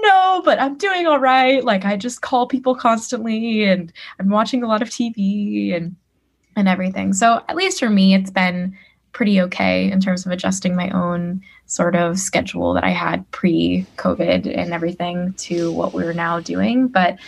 no, 0.00 0.42
but 0.44 0.60
I'm 0.60 0.76
doing 0.76 1.06
all 1.06 1.18
right. 1.18 1.64
Like 1.64 1.84
I 1.84 1.96
just 1.96 2.22
call 2.22 2.46
people 2.46 2.74
constantly 2.74 3.64
and 3.64 3.92
I'm 4.18 4.28
watching 4.28 4.62
a 4.62 4.68
lot 4.68 4.82
of 4.82 4.88
TV 4.88 5.74
and 5.74 5.96
and 6.56 6.68
everything. 6.68 7.12
So 7.12 7.42
at 7.48 7.56
least 7.56 7.78
for 7.78 7.90
me 7.90 8.14
it's 8.14 8.30
been 8.30 8.76
pretty 9.12 9.40
okay 9.40 9.90
in 9.90 10.00
terms 10.00 10.26
of 10.26 10.32
adjusting 10.32 10.76
my 10.76 10.90
own 10.90 11.40
sort 11.66 11.96
of 11.96 12.18
schedule 12.18 12.74
that 12.74 12.84
I 12.84 12.90
had 12.90 13.28
pre-COVID 13.30 14.46
and 14.46 14.72
everything 14.72 15.32
to 15.34 15.72
what 15.72 15.92
we're 15.94 16.12
now 16.12 16.40
doing. 16.40 16.88
But 16.88 17.18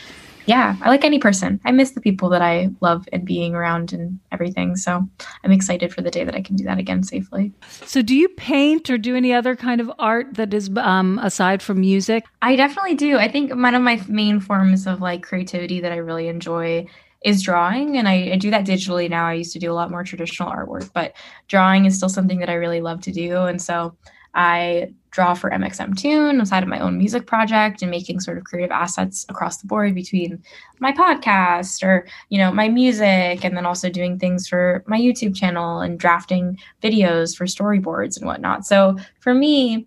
yeah, 0.48 0.76
I 0.80 0.88
like 0.88 1.04
any 1.04 1.18
person. 1.18 1.60
I 1.66 1.72
miss 1.72 1.90
the 1.90 2.00
people 2.00 2.30
that 2.30 2.40
I 2.40 2.70
love 2.80 3.06
and 3.12 3.22
being 3.22 3.54
around 3.54 3.92
and 3.92 4.18
everything. 4.32 4.76
So 4.76 5.06
I'm 5.44 5.52
excited 5.52 5.92
for 5.92 6.00
the 6.00 6.10
day 6.10 6.24
that 6.24 6.34
I 6.34 6.40
can 6.40 6.56
do 6.56 6.64
that 6.64 6.78
again 6.78 7.02
safely. 7.02 7.52
So, 7.84 8.00
do 8.00 8.16
you 8.16 8.30
paint 8.30 8.88
or 8.88 8.96
do 8.96 9.14
any 9.14 9.34
other 9.34 9.54
kind 9.54 9.78
of 9.78 9.92
art 9.98 10.34
that 10.34 10.54
is 10.54 10.70
um, 10.78 11.20
aside 11.22 11.62
from 11.62 11.80
music? 11.80 12.24
I 12.40 12.56
definitely 12.56 12.94
do. 12.94 13.18
I 13.18 13.28
think 13.28 13.54
one 13.54 13.74
of 13.74 13.82
my 13.82 14.02
main 14.08 14.40
forms 14.40 14.86
of 14.86 15.02
like 15.02 15.22
creativity 15.22 15.80
that 15.80 15.92
I 15.92 15.96
really 15.96 16.28
enjoy 16.28 16.86
is 17.24 17.42
drawing 17.42 17.98
and 17.98 18.08
I, 18.08 18.30
I, 18.32 18.36
do 18.36 18.52
that 18.52 18.64
digitally 18.64 19.10
now 19.10 19.26
i 19.26 19.32
used 19.32 19.52
to 19.54 19.58
do 19.58 19.72
a 19.72 19.74
lot 19.74 19.90
more 19.90 20.04
traditional 20.04 20.52
artwork 20.52 20.92
but 20.92 21.14
drawing 21.48 21.84
is 21.84 21.96
still 21.96 22.08
something 22.08 22.38
that 22.38 22.48
i 22.48 22.52
really 22.52 22.80
love 22.80 23.00
to 23.02 23.10
do 23.10 23.42
and 23.42 23.60
so 23.60 23.96
I 24.34 24.92
draw 25.10 25.34
for 25.34 25.50
mxmtoon 25.50 26.38
inside 26.38 26.62
of 26.62 26.68
my 26.68 26.78
own 26.78 26.98
music 26.98 27.26
project 27.26 27.82
and 27.82 27.90
making 27.90 28.20
sort 28.20 28.38
of 28.38 28.44
creative 28.44 28.70
assets 28.70 29.24
across 29.28 29.56
the 29.56 29.66
board 29.66 29.94
between 29.94 30.42
my 30.80 30.92
podcast 30.92 31.82
or, 31.82 32.06
you 32.28 32.38
know, 32.38 32.52
my 32.52 32.68
music 32.68 33.44
and 33.44 33.56
then 33.56 33.66
also 33.66 33.88
doing 33.88 34.18
things 34.18 34.46
for 34.46 34.84
my 34.86 34.98
YouTube 34.98 35.34
channel 35.34 35.80
and 35.80 35.98
drafting 35.98 36.58
videos 36.82 37.36
for 37.36 37.46
storyboards 37.46 38.16
and 38.16 38.26
whatnot. 38.26 38.66
So 38.66 38.96
for 39.20 39.34
me, 39.34 39.86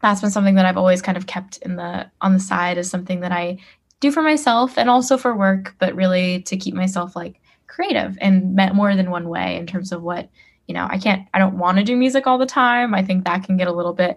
that's 0.00 0.20
been 0.20 0.30
something 0.30 0.54
that 0.54 0.66
I've 0.66 0.76
always 0.76 1.02
kind 1.02 1.18
of 1.18 1.26
kept 1.26 1.58
in 1.58 1.76
the 1.76 2.10
on 2.20 2.32
the 2.32 2.40
side 2.40 2.78
as 2.78 2.88
something 2.88 3.20
that 3.20 3.32
I 3.32 3.58
do 4.00 4.12
for 4.12 4.22
myself 4.22 4.78
and 4.78 4.88
also 4.88 5.16
for 5.16 5.36
work, 5.36 5.74
but 5.78 5.94
really 5.94 6.42
to 6.42 6.56
keep 6.56 6.74
myself 6.74 7.16
like 7.16 7.40
creative 7.66 8.16
and 8.20 8.54
met 8.54 8.74
more 8.74 8.94
than 8.94 9.10
one 9.10 9.28
way 9.28 9.56
in 9.56 9.66
terms 9.66 9.92
of 9.92 10.02
what 10.02 10.28
you 10.68 10.74
know, 10.74 10.86
I 10.88 10.98
can't, 10.98 11.26
I 11.34 11.38
don't 11.38 11.58
want 11.58 11.78
to 11.78 11.84
do 11.84 11.96
music 11.96 12.26
all 12.26 12.38
the 12.38 12.46
time. 12.46 12.94
I 12.94 13.02
think 13.02 13.24
that 13.24 13.42
can 13.42 13.56
get 13.56 13.66
a 13.66 13.72
little 13.72 13.94
bit, 13.94 14.16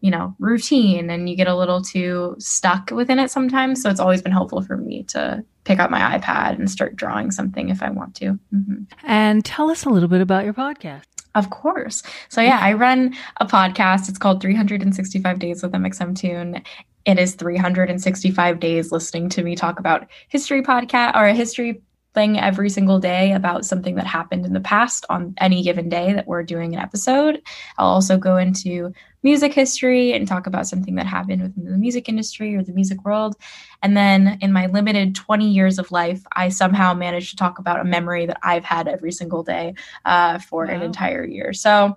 you 0.00 0.10
know, 0.10 0.34
routine 0.40 1.08
and 1.08 1.30
you 1.30 1.36
get 1.36 1.46
a 1.46 1.56
little 1.56 1.80
too 1.80 2.34
stuck 2.38 2.90
within 2.90 3.20
it 3.20 3.30
sometimes. 3.30 3.80
So 3.80 3.88
it's 3.88 4.00
always 4.00 4.20
been 4.20 4.32
helpful 4.32 4.60
for 4.62 4.76
me 4.76 5.04
to 5.04 5.44
pick 5.64 5.78
up 5.78 5.90
my 5.90 6.18
iPad 6.18 6.58
and 6.58 6.68
start 6.68 6.96
drawing 6.96 7.30
something 7.30 7.68
if 7.68 7.82
I 7.82 7.90
want 7.90 8.16
to. 8.16 8.38
Mm-hmm. 8.52 8.82
And 9.04 9.44
tell 9.44 9.70
us 9.70 9.84
a 9.84 9.90
little 9.90 10.08
bit 10.08 10.20
about 10.20 10.44
your 10.44 10.54
podcast. 10.54 11.04
Of 11.36 11.50
course. 11.50 12.02
So, 12.28 12.40
yeah, 12.42 12.58
I 12.60 12.74
run 12.74 13.14
a 13.38 13.46
podcast. 13.46 14.08
It's 14.08 14.18
called 14.18 14.42
365 14.42 15.38
Days 15.38 15.62
with 15.62 15.72
mxmtoon. 15.72 16.62
It 17.04 17.18
is 17.18 17.34
365 17.34 18.60
days 18.60 18.92
listening 18.92 19.28
to 19.30 19.42
me 19.42 19.56
talk 19.56 19.78
about 19.78 20.06
history 20.28 20.62
podcast 20.62 21.16
or 21.16 21.26
a 21.26 21.34
history 21.34 21.80
thing 22.14 22.38
every 22.38 22.68
single 22.68 22.98
day 22.98 23.32
about 23.32 23.64
something 23.64 23.94
that 23.96 24.06
happened 24.06 24.44
in 24.44 24.52
the 24.52 24.60
past 24.60 25.06
on 25.08 25.34
any 25.38 25.62
given 25.62 25.88
day 25.88 26.12
that 26.12 26.26
we're 26.26 26.42
doing 26.42 26.74
an 26.74 26.80
episode. 26.80 27.42
I'll 27.78 27.88
also 27.88 28.18
go 28.18 28.36
into 28.36 28.92
music 29.22 29.54
history 29.54 30.12
and 30.12 30.26
talk 30.26 30.46
about 30.46 30.66
something 30.66 30.96
that 30.96 31.06
happened 31.06 31.42
within 31.42 31.64
the 31.64 31.78
music 31.78 32.08
industry 32.08 32.54
or 32.54 32.62
the 32.62 32.72
music 32.72 33.04
world. 33.04 33.36
And 33.82 33.96
then 33.96 34.38
in 34.40 34.52
my 34.52 34.66
limited 34.66 35.14
20 35.14 35.48
years 35.48 35.78
of 35.78 35.92
life, 35.92 36.22
I 36.34 36.48
somehow 36.48 36.92
managed 36.94 37.30
to 37.30 37.36
talk 37.36 37.58
about 37.58 37.80
a 37.80 37.84
memory 37.84 38.26
that 38.26 38.38
I've 38.42 38.64
had 38.64 38.88
every 38.88 39.12
single 39.12 39.42
day 39.42 39.74
uh, 40.04 40.38
for 40.38 40.66
wow. 40.66 40.72
an 40.72 40.82
entire 40.82 41.24
year. 41.24 41.52
So 41.52 41.96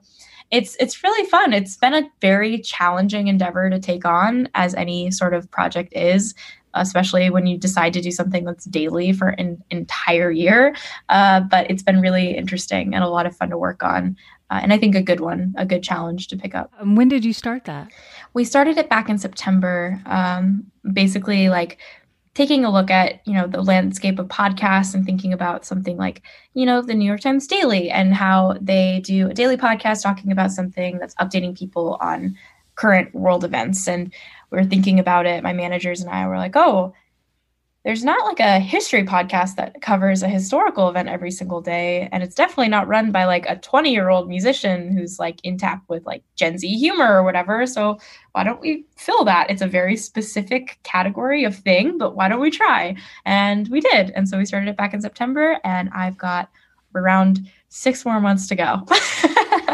it's 0.52 0.76
it's 0.80 1.04
really 1.04 1.28
fun. 1.30 1.54
It's 1.54 1.76
been 1.76 1.96
a 1.96 2.10
very 2.22 2.60
challenging 2.60 3.28
endeavor 3.28 3.70
to 3.70 3.80
take 3.80 4.06
on, 4.06 4.48
as 4.54 4.76
any 4.76 5.10
sort 5.10 5.34
of 5.34 5.50
project 5.50 5.92
is 5.96 6.36
especially 6.76 7.30
when 7.30 7.48
you 7.48 7.58
decide 7.58 7.94
to 7.94 8.02
do 8.02 8.12
something 8.12 8.46
that's 8.46 8.66
daily 8.66 9.14
for 9.14 9.30
an 9.30 9.64
entire 9.70 10.32
year. 10.32 10.76
Uh, 11.10 11.42
but 11.42 11.70
it's 11.70 11.84
been 11.84 12.02
really 12.02 12.36
interesting 12.36 12.94
and 12.94 13.04
a 13.04 13.10
lot 13.10 13.26
of 13.26 13.36
fun 13.36 13.50
to 13.50 13.58
work 13.58 13.84
on. 13.84 14.16
Uh, 14.52 14.60
and 14.62 14.72
I 14.72 14.78
think 14.78 14.96
a 14.96 15.02
good 15.02 15.20
one, 15.20 15.56
a 15.58 15.66
good 15.66 15.82
challenge 15.82 16.28
to 16.28 16.38
pick 16.38 16.54
up. 16.54 16.72
Um, 16.80 16.96
when 16.96 17.08
did 17.08 17.26
you 17.26 17.34
start 17.34 17.66
that? 17.66 17.92
We 18.34 18.44
started 18.44 18.78
it 18.78 18.90
back 18.90 19.10
in 19.10 19.18
September. 19.18 20.00
Um, 20.06 20.72
basically, 20.94 21.50
like 21.50 21.80
taking 22.36 22.66
a 22.66 22.72
look 22.72 22.92
at 22.92 23.26
you 23.26 23.34
know 23.34 23.48
the 23.48 23.64
landscape 23.64 24.20
of 24.20 24.28
podcasts 24.28 24.94
and 24.94 25.06
thinking 25.06 25.34
about 25.34 25.66
something 25.66 25.98
like 25.98 26.22
you 26.54 26.66
know 26.66 26.82
the 26.82 26.94
new 26.94 27.06
york 27.06 27.22
times 27.22 27.48
daily 27.48 27.90
and 27.90 28.14
how 28.14 28.56
they 28.62 29.02
do 29.04 29.30
a 29.30 29.34
daily 29.34 29.58
podcast 29.58 30.04
talking 30.04 30.32
about 30.32 30.52
something 30.52 31.00
that's 31.00 31.16
updating 31.16 31.58
people 31.58 31.98
on 32.02 32.38
current 32.76 33.16
world 33.16 33.44
events 33.44 33.88
and 33.88 34.14
we 34.52 34.58
were 34.58 34.66
thinking 34.66 35.00
about 35.00 35.26
it. 35.26 35.44
My 35.44 35.54
managers 35.54 36.02
and 36.02 36.10
I 36.10 36.28
were 36.28 36.38
like, 36.38 36.56
oh, 36.56 36.94
there's 37.86 38.04
not 38.04 38.26
like 38.26 38.40
a 38.40 38.60
history 38.60 39.04
podcast 39.04 39.58
that 39.58 39.80
covers 39.80 40.24
a 40.24 40.28
historical 40.28 40.90
event 40.90 41.08
every 41.08 41.30
single 41.30 41.62
day. 41.62 42.10
And 42.12 42.24
it's 42.24 42.34
definitely 42.34 42.70
not 42.70 42.88
run 42.88 43.12
by 43.12 43.26
like 43.26 43.46
a 43.48 43.58
20 43.58 43.92
year 43.92 44.10
old 44.10 44.28
musician 44.28 44.92
who's 44.92 45.20
like 45.20 45.40
in 45.44 45.60
tap 45.60 45.84
with 45.88 46.04
like 46.04 46.24
Gen 46.36 46.58
Z 46.58 46.68
humor 46.68 47.14
or 47.14 47.24
whatever. 47.24 47.68
So 47.68 48.00
why 48.32 48.44
don't 48.44 48.60
we 48.60 48.86
fill 48.98 49.24
that? 49.26 49.52
It's 49.52 49.62
a 49.62 49.68
very 49.68 49.96
specific 49.98 50.80
category 50.82 51.44
of 51.44 51.56
thing, 51.56 52.00
but 52.00 52.16
why 52.16 52.28
don't 52.28 52.42
we 52.42 52.50
try? 52.50 52.96
And 53.24 53.68
we 53.68 53.82
did. 53.82 54.10
And 54.16 54.28
so 54.28 54.40
we 54.40 54.46
started 54.46 54.68
it 54.68 54.78
back 54.78 54.96
in 54.96 55.02
September, 55.02 55.60
and 55.64 55.90
I've 55.94 56.18
got 56.18 56.50
around 56.96 57.48
six 57.70 58.04
more 58.04 58.20
months 58.20 58.48
to 58.48 58.56
go. 58.56 58.84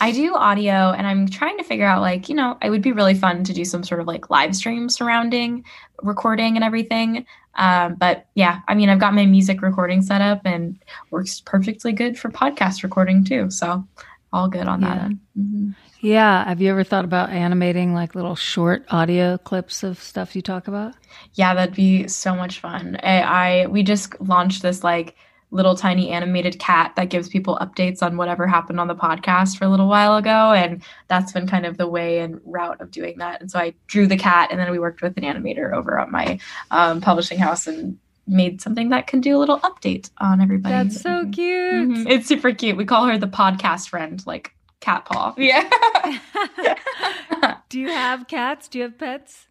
I 0.00 0.10
do 0.12 0.34
audio 0.34 0.90
and 0.92 1.06
I'm 1.06 1.28
trying 1.28 1.56
to 1.58 1.64
figure 1.64 1.86
out 1.86 2.00
like, 2.02 2.28
you 2.28 2.34
know, 2.34 2.58
it 2.62 2.70
would 2.70 2.82
be 2.82 2.92
really 2.92 3.14
fun 3.14 3.44
to 3.44 3.52
do 3.52 3.64
some 3.64 3.84
sort 3.84 4.00
of 4.00 4.06
like 4.06 4.28
live 4.30 4.54
stream 4.56 4.88
surrounding 4.88 5.64
recording 6.02 6.56
and 6.56 6.64
everything. 6.64 7.24
Um, 7.56 7.94
but 7.94 8.26
yeah, 8.34 8.60
I 8.66 8.74
mean, 8.74 8.88
I've 8.88 8.98
got 8.98 9.14
my 9.14 9.26
music 9.26 9.62
recording 9.62 10.02
set 10.02 10.20
up 10.20 10.40
and 10.44 10.78
works 11.10 11.40
perfectly 11.40 11.92
good 11.92 12.18
for 12.18 12.28
podcast 12.30 12.82
recording 12.82 13.24
too. 13.24 13.50
So 13.50 13.86
all 14.32 14.48
good 14.48 14.66
on 14.66 14.80
that 14.80 14.96
Yeah. 14.96 15.04
end. 15.04 15.18
hmm 15.36 15.70
Yeah. 16.00 16.44
Have 16.48 16.60
you 16.60 16.70
ever 16.70 16.82
thought 16.82 17.04
about 17.04 17.30
animating 17.30 17.94
like 17.94 18.16
little 18.16 18.34
short 18.34 18.84
audio 18.90 19.38
clips 19.38 19.84
of 19.84 20.02
stuff 20.02 20.34
you 20.34 20.42
talk 20.42 20.66
about? 20.66 20.94
Yeah, 21.34 21.54
that'd 21.54 21.76
be 21.76 22.08
so 22.08 22.34
much 22.34 22.58
fun. 22.60 22.98
I, 23.02 23.20
I 23.62 23.66
we 23.68 23.84
just 23.84 24.20
launched 24.20 24.62
this 24.62 24.82
like 24.82 25.14
little 25.54 25.76
tiny 25.76 26.10
animated 26.10 26.58
cat 26.58 26.92
that 26.96 27.10
gives 27.10 27.28
people 27.28 27.56
updates 27.62 28.02
on 28.02 28.16
whatever 28.16 28.44
happened 28.46 28.80
on 28.80 28.88
the 28.88 28.94
podcast 28.94 29.56
for 29.56 29.64
a 29.64 29.68
little 29.68 29.86
while 29.88 30.16
ago, 30.16 30.52
and 30.52 30.82
that's 31.08 31.30
been 31.32 31.46
kind 31.46 31.64
of 31.64 31.76
the 31.78 31.86
way 31.86 32.18
and 32.18 32.40
route 32.44 32.80
of 32.80 32.90
doing 32.90 33.16
that. 33.18 33.40
And 33.40 33.48
so 33.50 33.58
I 33.60 33.72
drew 33.86 34.06
the 34.08 34.16
cat, 34.16 34.48
and 34.50 34.58
then 34.58 34.70
we 34.72 34.78
worked 34.80 35.00
with 35.00 35.16
an 35.16 35.22
animator 35.22 35.72
over 35.72 35.98
at 35.98 36.10
my 36.10 36.38
um, 36.72 37.00
publishing 37.00 37.38
house 37.38 37.66
and 37.68 37.96
made 38.26 38.60
something 38.60 38.88
that 38.88 39.06
can 39.06 39.20
do 39.20 39.36
a 39.36 39.38
little 39.38 39.60
update 39.60 40.10
on 40.18 40.40
everybody. 40.40 40.74
That's 40.74 41.00
so 41.00 41.24
Mhm. 41.26 41.32
cute. 41.32 41.88
Mhm. 41.90 42.10
It's 42.10 42.26
super 42.26 42.52
cute. 42.52 42.76
We 42.76 42.84
call 42.84 43.06
her 43.06 43.16
the 43.16 43.28
podcast 43.28 43.88
friend, 43.90 44.20
like 44.26 44.52
cat 44.80 45.04
paw. 45.04 45.34
Yeah. 45.38 45.68
Do 47.68 47.78
you 47.80 47.88
have 47.88 48.26
cats? 48.28 48.66
Do 48.68 48.78
you 48.78 48.84
have 48.84 48.98
pets? 48.98 49.46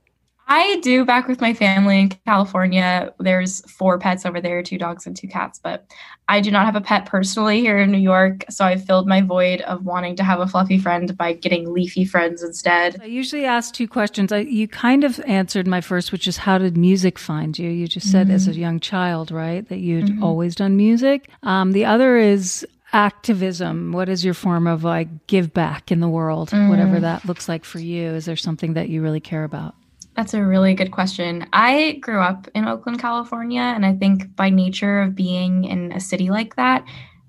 I 0.47 0.79
do 0.81 1.05
back 1.05 1.27
with 1.27 1.39
my 1.41 1.53
family 1.53 1.99
in 2.01 2.09
California. 2.25 3.13
There's 3.19 3.61
four 3.71 3.97
pets 3.97 4.25
over 4.25 4.41
there, 4.41 4.61
two 4.61 4.77
dogs 4.77 5.07
and 5.07 5.15
two 5.15 5.27
cats, 5.27 5.59
but 5.63 5.85
I 6.27 6.41
do 6.41 6.51
not 6.51 6.65
have 6.65 6.75
a 6.75 6.81
pet 6.81 7.05
personally 7.05 7.61
here 7.61 7.77
in 7.77 7.91
New 7.91 7.97
York. 7.97 8.43
So 8.49 8.65
I 8.65 8.75
filled 8.77 9.07
my 9.07 9.21
void 9.21 9.61
of 9.61 9.85
wanting 9.85 10.15
to 10.17 10.23
have 10.23 10.39
a 10.39 10.47
fluffy 10.47 10.77
friend 10.77 11.15
by 11.17 11.33
getting 11.33 11.71
leafy 11.73 12.05
friends 12.05 12.43
instead. 12.43 12.99
I 13.01 13.05
usually 13.05 13.45
ask 13.45 13.73
two 13.73 13.87
questions. 13.87 14.31
I, 14.31 14.39
you 14.39 14.67
kind 14.67 15.03
of 15.03 15.19
answered 15.21 15.65
my 15.67 15.81
first, 15.81 16.11
which 16.11 16.27
is 16.27 16.37
how 16.37 16.57
did 16.57 16.75
music 16.77 17.17
find 17.19 17.57
you? 17.57 17.69
You 17.69 17.87
just 17.87 18.11
said 18.11 18.29
as 18.29 18.47
a 18.47 18.53
young 18.53 18.79
child, 18.79 19.31
right, 19.31 19.67
that 19.69 19.79
you'd 19.79 20.05
Mhm. 20.07 20.21
always 20.21 20.55
done 20.55 20.75
music. 20.77 21.29
Um, 21.43 21.71
the 21.71 21.85
other 21.85 22.17
is 22.17 22.65
activism. 22.91 23.91
What 23.91 24.07
is 24.09 24.23
your 24.23 24.33
form 24.33 24.67
of 24.67 24.83
like 24.83 25.27
give 25.27 25.53
back 25.53 25.91
in 25.91 25.99
the 25.99 26.09
world, 26.09 26.51
whatever 26.51 26.97
Mm. 26.97 27.01
that 27.01 27.25
looks 27.25 27.47
like 27.49 27.65
for 27.65 27.79
you? 27.79 28.09
Is 28.11 28.25
there 28.25 28.35
something 28.35 28.73
that 28.73 28.89
you 28.89 29.01
really 29.01 29.19
care 29.21 29.43
about? 29.43 29.75
That's 30.15 30.35
a 30.35 30.43
really 30.43 30.75
good 30.75 30.91
question. 30.91 31.47
I 31.53 31.93
grew 32.01 32.19
up 32.19 32.47
in 32.53 32.67
Oakland, 32.67 32.99
California, 32.99 33.61
and 33.61 33.85
I 33.85 33.93
think 33.95 34.35
by 34.35 34.51
nature 34.51 35.01
of 35.01 35.15
being 35.15 35.63
in 35.63 35.91
a 35.91 35.99
city 35.99 36.29
like 36.29 36.55
that, 36.55 36.85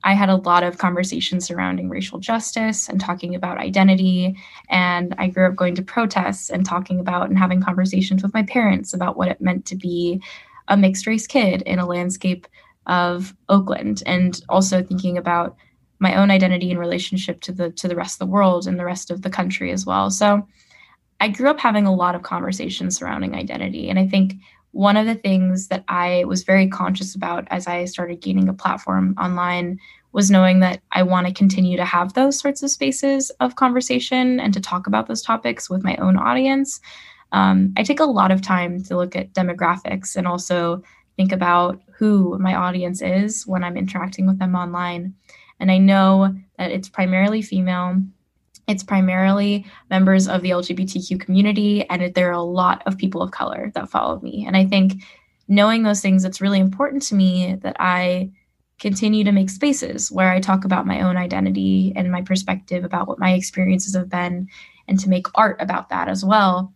I 0.06 0.12
had 0.12 0.28
a 0.28 0.36
lot 0.36 0.62
of 0.62 0.76
conversations 0.76 1.46
surrounding 1.46 1.88
racial 1.88 2.18
justice 2.18 2.90
and 2.90 3.00
talking 3.00 3.34
about 3.34 3.56
identity. 3.56 4.36
And 4.68 5.14
I 5.16 5.28
grew 5.28 5.46
up 5.48 5.56
going 5.56 5.74
to 5.76 5.82
protests 5.82 6.50
and 6.50 6.66
talking 6.66 7.00
about 7.00 7.30
and 7.30 7.38
having 7.38 7.62
conversations 7.62 8.22
with 8.22 8.34
my 8.34 8.42
parents 8.42 8.92
about 8.92 9.16
what 9.16 9.28
it 9.28 9.40
meant 9.40 9.64
to 9.66 9.76
be 9.76 10.22
a 10.68 10.76
mixed 10.76 11.06
race 11.06 11.26
kid 11.26 11.62
in 11.62 11.78
a 11.78 11.86
landscape 11.86 12.46
of 12.86 13.34
Oakland, 13.48 14.02
and 14.04 14.42
also 14.50 14.82
thinking 14.82 15.16
about 15.16 15.56
my 16.00 16.16
own 16.16 16.30
identity 16.30 16.70
in 16.70 16.76
relationship 16.76 17.40
to 17.40 17.52
the 17.52 17.70
to 17.70 17.88
the 17.88 17.96
rest 17.96 18.16
of 18.16 18.18
the 18.18 18.32
world 18.32 18.66
and 18.66 18.78
the 18.78 18.84
rest 18.84 19.10
of 19.10 19.22
the 19.22 19.30
country 19.30 19.70
as 19.72 19.86
well. 19.86 20.10
So 20.10 20.46
I 21.24 21.28
grew 21.28 21.48
up 21.48 21.58
having 21.58 21.86
a 21.86 21.94
lot 21.94 22.14
of 22.14 22.22
conversations 22.22 22.98
surrounding 22.98 23.34
identity. 23.34 23.88
And 23.88 23.98
I 23.98 24.06
think 24.06 24.34
one 24.72 24.98
of 24.98 25.06
the 25.06 25.14
things 25.14 25.68
that 25.68 25.82
I 25.88 26.24
was 26.24 26.42
very 26.42 26.68
conscious 26.68 27.14
about 27.14 27.48
as 27.50 27.66
I 27.66 27.86
started 27.86 28.20
gaining 28.20 28.46
a 28.46 28.52
platform 28.52 29.14
online 29.18 29.80
was 30.12 30.30
knowing 30.30 30.60
that 30.60 30.82
I 30.92 31.02
want 31.02 31.26
to 31.26 31.32
continue 31.32 31.78
to 31.78 31.84
have 31.86 32.12
those 32.12 32.38
sorts 32.38 32.62
of 32.62 32.70
spaces 32.70 33.30
of 33.40 33.56
conversation 33.56 34.38
and 34.38 34.52
to 34.52 34.60
talk 34.60 34.86
about 34.86 35.08
those 35.08 35.22
topics 35.22 35.70
with 35.70 35.82
my 35.82 35.96
own 35.96 36.18
audience. 36.18 36.78
Um, 37.32 37.72
I 37.78 37.84
take 37.84 38.00
a 38.00 38.04
lot 38.04 38.30
of 38.30 38.42
time 38.42 38.82
to 38.82 38.94
look 38.94 39.16
at 39.16 39.32
demographics 39.32 40.16
and 40.16 40.26
also 40.26 40.82
think 41.16 41.32
about 41.32 41.80
who 41.96 42.38
my 42.38 42.54
audience 42.54 43.00
is 43.00 43.46
when 43.46 43.64
I'm 43.64 43.78
interacting 43.78 44.26
with 44.26 44.38
them 44.38 44.54
online. 44.54 45.14
And 45.58 45.70
I 45.70 45.78
know 45.78 46.34
that 46.58 46.70
it's 46.70 46.90
primarily 46.90 47.40
female. 47.40 48.02
It's 48.66 48.82
primarily 48.82 49.66
members 49.90 50.26
of 50.26 50.42
the 50.42 50.50
LGBTQ 50.50 51.20
community, 51.20 51.88
and 51.88 52.14
there 52.14 52.28
are 52.28 52.32
a 52.32 52.42
lot 52.42 52.82
of 52.86 52.96
people 52.96 53.22
of 53.22 53.30
color 53.30 53.70
that 53.74 53.90
follow 53.90 54.20
me. 54.20 54.44
And 54.46 54.56
I 54.56 54.64
think 54.64 55.02
knowing 55.48 55.82
those 55.82 56.00
things, 56.00 56.24
it's 56.24 56.40
really 56.40 56.60
important 56.60 57.02
to 57.02 57.14
me 57.14 57.56
that 57.62 57.76
I 57.78 58.30
continue 58.78 59.22
to 59.24 59.32
make 59.32 59.50
spaces 59.50 60.10
where 60.10 60.30
I 60.30 60.40
talk 60.40 60.64
about 60.64 60.86
my 60.86 61.00
own 61.02 61.16
identity 61.16 61.92
and 61.94 62.10
my 62.10 62.22
perspective 62.22 62.84
about 62.84 63.06
what 63.06 63.18
my 63.18 63.32
experiences 63.32 63.94
have 63.94 64.08
been, 64.08 64.48
and 64.88 64.98
to 65.00 65.08
make 65.08 65.26
art 65.34 65.56
about 65.60 65.88
that 65.90 66.08
as 66.08 66.24
well. 66.24 66.72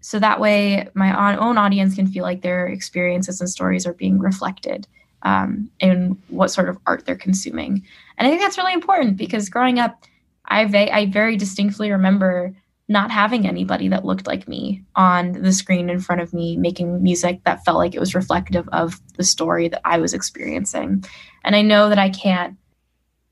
So 0.00 0.18
that 0.18 0.40
way, 0.40 0.88
my 0.94 1.36
own 1.36 1.58
audience 1.58 1.94
can 1.94 2.06
feel 2.06 2.22
like 2.22 2.42
their 2.42 2.66
experiences 2.66 3.40
and 3.40 3.50
stories 3.50 3.86
are 3.86 3.94
being 3.94 4.18
reflected 4.18 4.86
um, 5.22 5.70
in 5.80 6.16
what 6.28 6.48
sort 6.48 6.68
of 6.68 6.78
art 6.86 7.04
they're 7.04 7.16
consuming. 7.16 7.84
And 8.16 8.26
I 8.26 8.30
think 8.30 8.40
that's 8.40 8.58
really 8.58 8.72
important 8.72 9.16
because 9.16 9.48
growing 9.48 9.78
up, 9.78 10.04
I, 10.48 10.62
I 10.92 11.06
very 11.06 11.36
distinctly 11.36 11.90
remember 11.90 12.54
not 12.88 13.10
having 13.10 13.46
anybody 13.46 13.88
that 13.88 14.06
looked 14.06 14.26
like 14.26 14.48
me 14.48 14.82
on 14.96 15.32
the 15.32 15.52
screen 15.52 15.90
in 15.90 16.00
front 16.00 16.22
of 16.22 16.32
me 16.32 16.56
making 16.56 17.02
music 17.02 17.40
that 17.44 17.62
felt 17.64 17.76
like 17.76 17.94
it 17.94 18.00
was 18.00 18.14
reflective 18.14 18.66
of 18.72 18.98
the 19.16 19.24
story 19.24 19.68
that 19.68 19.82
I 19.84 19.98
was 19.98 20.14
experiencing. 20.14 21.04
And 21.44 21.54
I 21.54 21.62
know 21.62 21.88
that 21.90 21.98
I 21.98 22.08
can't 22.08 22.56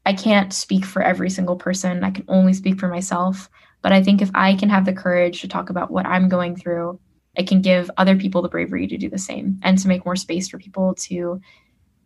I 0.04 0.12
can't 0.12 0.52
speak 0.52 0.84
for 0.84 1.02
every 1.02 1.28
single 1.30 1.56
person. 1.56 2.04
I 2.04 2.12
can 2.12 2.24
only 2.28 2.52
speak 2.52 2.78
for 2.78 2.86
myself, 2.86 3.50
but 3.82 3.92
I 3.92 4.02
think 4.02 4.22
if 4.22 4.30
I 4.34 4.54
can 4.54 4.68
have 4.68 4.84
the 4.84 4.92
courage 4.92 5.40
to 5.40 5.48
talk 5.48 5.68
about 5.68 5.90
what 5.90 6.06
I'm 6.06 6.28
going 6.28 6.54
through, 6.54 7.00
it 7.34 7.48
can 7.48 7.60
give 7.60 7.90
other 7.96 8.16
people 8.16 8.40
the 8.40 8.48
bravery 8.48 8.86
to 8.86 8.96
do 8.96 9.10
the 9.10 9.18
same 9.18 9.58
and 9.62 9.78
to 9.78 9.88
make 9.88 10.04
more 10.04 10.14
space 10.14 10.48
for 10.48 10.58
people 10.58 10.94
to 10.94 11.40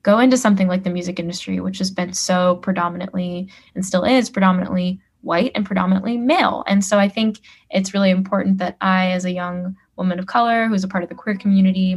go 0.02 0.18
into 0.18 0.36
something 0.36 0.68
like 0.68 0.84
the 0.84 0.90
music 0.90 1.18
industry, 1.18 1.60
which 1.60 1.78
has 1.78 1.90
been 1.90 2.12
so 2.12 2.56
predominantly 2.56 3.48
and 3.74 3.84
still 3.84 4.04
is 4.04 4.30
predominantly 4.30 5.00
white 5.22 5.52
and 5.54 5.66
predominantly 5.66 6.16
male. 6.16 6.64
And 6.66 6.84
so 6.84 6.98
I 6.98 7.08
think 7.08 7.40
it's 7.70 7.92
really 7.92 8.10
important 8.10 8.58
that 8.58 8.76
I, 8.80 9.10
as 9.10 9.24
a 9.24 9.32
young 9.32 9.76
woman 9.96 10.18
of 10.18 10.26
color 10.26 10.66
who's 10.66 10.84
a 10.84 10.88
part 10.88 11.02
of 11.02 11.10
the 11.10 11.14
queer 11.14 11.36
community, 11.36 11.96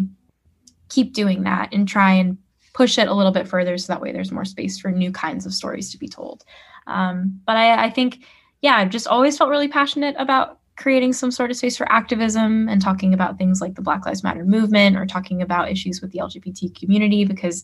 keep 0.89 1.13
doing 1.13 1.43
that 1.43 1.73
and 1.73 1.87
try 1.87 2.11
and 2.11 2.37
push 2.73 2.97
it 2.97 3.07
a 3.07 3.13
little 3.13 3.31
bit 3.31 3.47
further 3.47 3.77
so 3.77 3.93
that 3.93 4.01
way 4.01 4.11
there's 4.11 4.31
more 4.31 4.45
space 4.45 4.77
for 4.79 4.91
new 4.91 5.11
kinds 5.11 5.45
of 5.45 5.53
stories 5.53 5.89
to 5.91 5.97
be 5.97 6.07
told. 6.07 6.43
Um, 6.87 7.39
but 7.45 7.55
I, 7.55 7.85
I 7.85 7.89
think, 7.89 8.25
yeah, 8.61 8.75
I've 8.75 8.89
just 8.89 9.07
always 9.07 9.37
felt 9.37 9.49
really 9.49 9.67
passionate 9.67 10.15
about 10.17 10.59
creating 10.75 11.13
some 11.13 11.31
sort 11.31 11.51
of 11.51 11.57
space 11.57 11.77
for 11.77 11.89
activism 11.91 12.67
and 12.67 12.81
talking 12.81 13.13
about 13.13 13.37
things 13.37 13.61
like 13.61 13.75
the 13.75 13.81
Black 13.81 14.05
Lives 14.05 14.23
Matter 14.23 14.43
movement 14.43 14.97
or 14.97 15.05
talking 15.05 15.41
about 15.41 15.69
issues 15.69 16.01
with 16.01 16.11
the 16.11 16.19
LGBT 16.19 16.75
community 16.75 17.25
because 17.25 17.63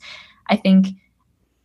I 0.50 0.56
think 0.56 0.88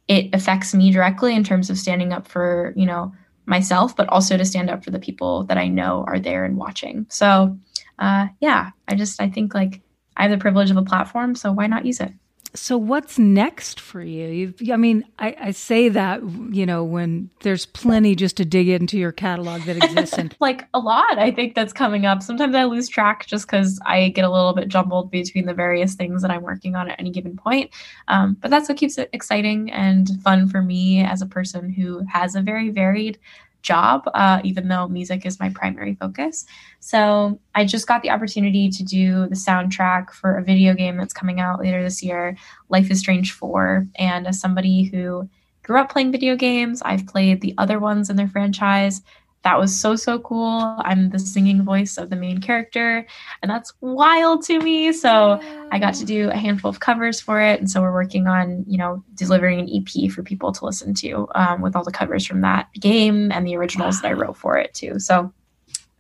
it 0.09 0.35
affects 0.35 0.75
me 0.75 0.91
directly 0.91 1.35
in 1.35 1.45
terms 1.45 1.71
of 1.71 1.79
standing 1.79 2.13
up 2.13 2.29
for, 2.29 2.73
you 2.77 2.87
know, 2.87 3.13
myself, 3.47 3.97
but 3.97 4.09
also 4.09 4.37
to 4.37 4.45
stand 4.45 4.71
up 4.71 4.85
for 4.85 4.91
the 4.91 4.99
people 4.99 5.45
that 5.45 5.59
I 5.59 5.69
know 5.69 6.05
are 6.07 6.19
there 6.19 6.45
and 6.45 6.57
watching. 6.57 7.07
So, 7.09 7.59
uh, 7.99 8.29
yeah, 8.41 8.71
I 8.89 8.95
just, 8.95 9.21
I 9.21 9.29
think 9.29 9.55
like 9.55 9.81
I 10.17 10.23
have 10.23 10.31
the 10.31 10.39
privilege 10.39 10.71
of 10.71 10.77
a 10.77 10.83
platform, 10.83 11.35
so 11.35 11.53
why 11.53 11.67
not 11.67 11.85
use 11.85 12.01
it? 12.01 12.13
So 12.55 12.79
what's 12.79 13.19
next 13.19 13.81
for 13.81 14.01
you? 14.01 14.29
You've, 14.29 14.71
I 14.73 14.77
mean, 14.77 15.05
I, 15.19 15.37
I 15.41 15.51
say 15.51 15.89
that 15.89 16.23
you 16.51 16.67
know 16.67 16.85
when 16.85 17.31
there's 17.41 17.67
plenty 17.67 18.15
just 18.15 18.37
to 18.37 18.45
dig 18.45 18.69
into 18.69 18.99
your 18.99 19.13
catalog 19.13 19.63
that 19.63 19.77
exists, 19.77 20.19
and 20.19 20.35
like 20.41 20.67
a 20.75 20.79
lot 20.79 21.19
i 21.19 21.31
think 21.31 21.55
that's 21.55 21.73
coming 21.73 22.07
up 22.07 22.23
sometimes 22.23 22.55
i 22.55 22.65
lose 22.65 22.89
track 22.89 23.27
just 23.27 23.47
because 23.47 23.81
i 23.87 24.09
get 24.11 24.25
a 24.25 24.31
little 24.31 24.53
bit 24.53 24.69
jumbled 24.69 25.11
between 25.11 25.47
the 25.47 25.55
various 25.55 25.95
things 25.95 26.23
that 26.23 26.31
i'm 26.31 26.43
working 26.43 26.77
on 26.77 26.91
at 26.91 26.99
any 27.01 27.11
given 27.11 27.37
point 27.37 27.71
um, 28.09 28.37
but 28.41 28.51
that's 28.51 28.69
what 28.69 28.79
keeps 28.79 28.99
it 28.99 29.09
exciting 29.13 29.71
and 29.71 30.09
fun 30.23 30.49
for 30.49 30.63
me 30.63 31.03
as 31.03 31.23
a 31.23 31.27
person 31.27 31.71
who 31.71 32.05
has 32.07 32.35
a 32.35 32.43
very 32.43 32.71
varied 32.71 33.19
job 33.65 34.09
uh, 34.15 34.41
even 34.45 34.69
though 34.69 34.87
music 34.87 35.27
is 35.27 35.41
my 35.41 35.49
primary 35.49 35.97
focus. 35.97 36.45
So 36.79 37.41
i 37.55 37.65
just 37.65 37.89
got 37.89 38.03
the 38.03 38.11
opportunity 38.11 38.69
to 38.69 38.85
do 38.85 39.27
the 39.29 39.35
soundtrack 39.35 40.11
for 40.11 40.37
a 40.37 40.45
video 40.45 40.75
game 40.75 40.97
that's 40.97 41.13
coming 41.13 41.41
out 41.41 41.61
later 41.61 41.83
this 41.83 42.03
year 42.03 42.37
life 42.69 42.91
is 42.91 43.01
strange 43.01 43.33
4 43.33 43.89
and 43.97 44.27
as 44.27 44.39
somebody 44.39 44.85
who 44.85 45.29
grew 45.63 45.81
up 45.81 45.91
playing 45.91 46.13
video 46.13 46.37
games 46.37 46.83
i've 46.83 47.07
played 47.07 47.41
the 47.41 47.55
other 47.59 47.79
ones 47.79 48.11
in 48.11 48.17
their 48.17 48.29
franchise 48.29 49.01
that 49.45 49.59
was 49.59 49.79
so 49.79 49.95
so 49.95 50.19
cool. 50.19 50.77
I'm 50.81 51.11
the 51.11 51.19
singing 51.19 51.63
voice 51.63 51.99
of 51.99 52.11
the 52.11 52.17
main 52.17 52.41
character 52.41 53.07
and 53.43 53.51
that's 53.51 53.73
wild 53.81 54.43
to 54.47 54.59
me. 54.59 54.93
So 54.93 55.39
i 55.71 55.79
got 55.79 55.95
to 55.95 56.05
do 56.05 56.31
a 56.31 56.37
handful 56.37 56.69
of 56.69 56.81
covers 56.81 57.21
for 57.21 57.41
it 57.41 57.59
and 57.61 57.71
so 57.71 57.81
we're 57.81 57.93
working 57.93 58.27
on 58.27 58.65
you 58.67 58.79
know 58.79 59.03
delivering 59.15 59.61
an 59.61 59.69
ep 59.75 60.11
for 60.11 60.23
people 60.23 60.53
to 60.53 60.65
listen 60.65 60.95
to 60.95 61.27
um, 61.35 61.61
with 61.61 61.75
all 61.77 61.85
the 61.85 61.93
covers 61.93 62.27
from 62.27 62.41
that 62.43 62.73
game 62.75 63.33
and 63.33 63.47
the 63.47 63.57
originals 63.57 64.01
that 64.01 64.09
i 64.09 64.13
wrote 64.13 64.37
for 64.37 64.57
it 64.57 64.73
too. 64.75 64.99
So 64.99 65.33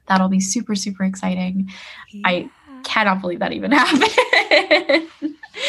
that'll 0.06 0.28
be 0.28 0.40
super 0.40 0.74
super 0.74 1.04
exciting. 1.04 1.70
I- 2.24 2.50
cannot 2.84 3.20
believe 3.22 3.38
that 3.40 3.52
even 3.52 3.72
happened. 3.72 5.08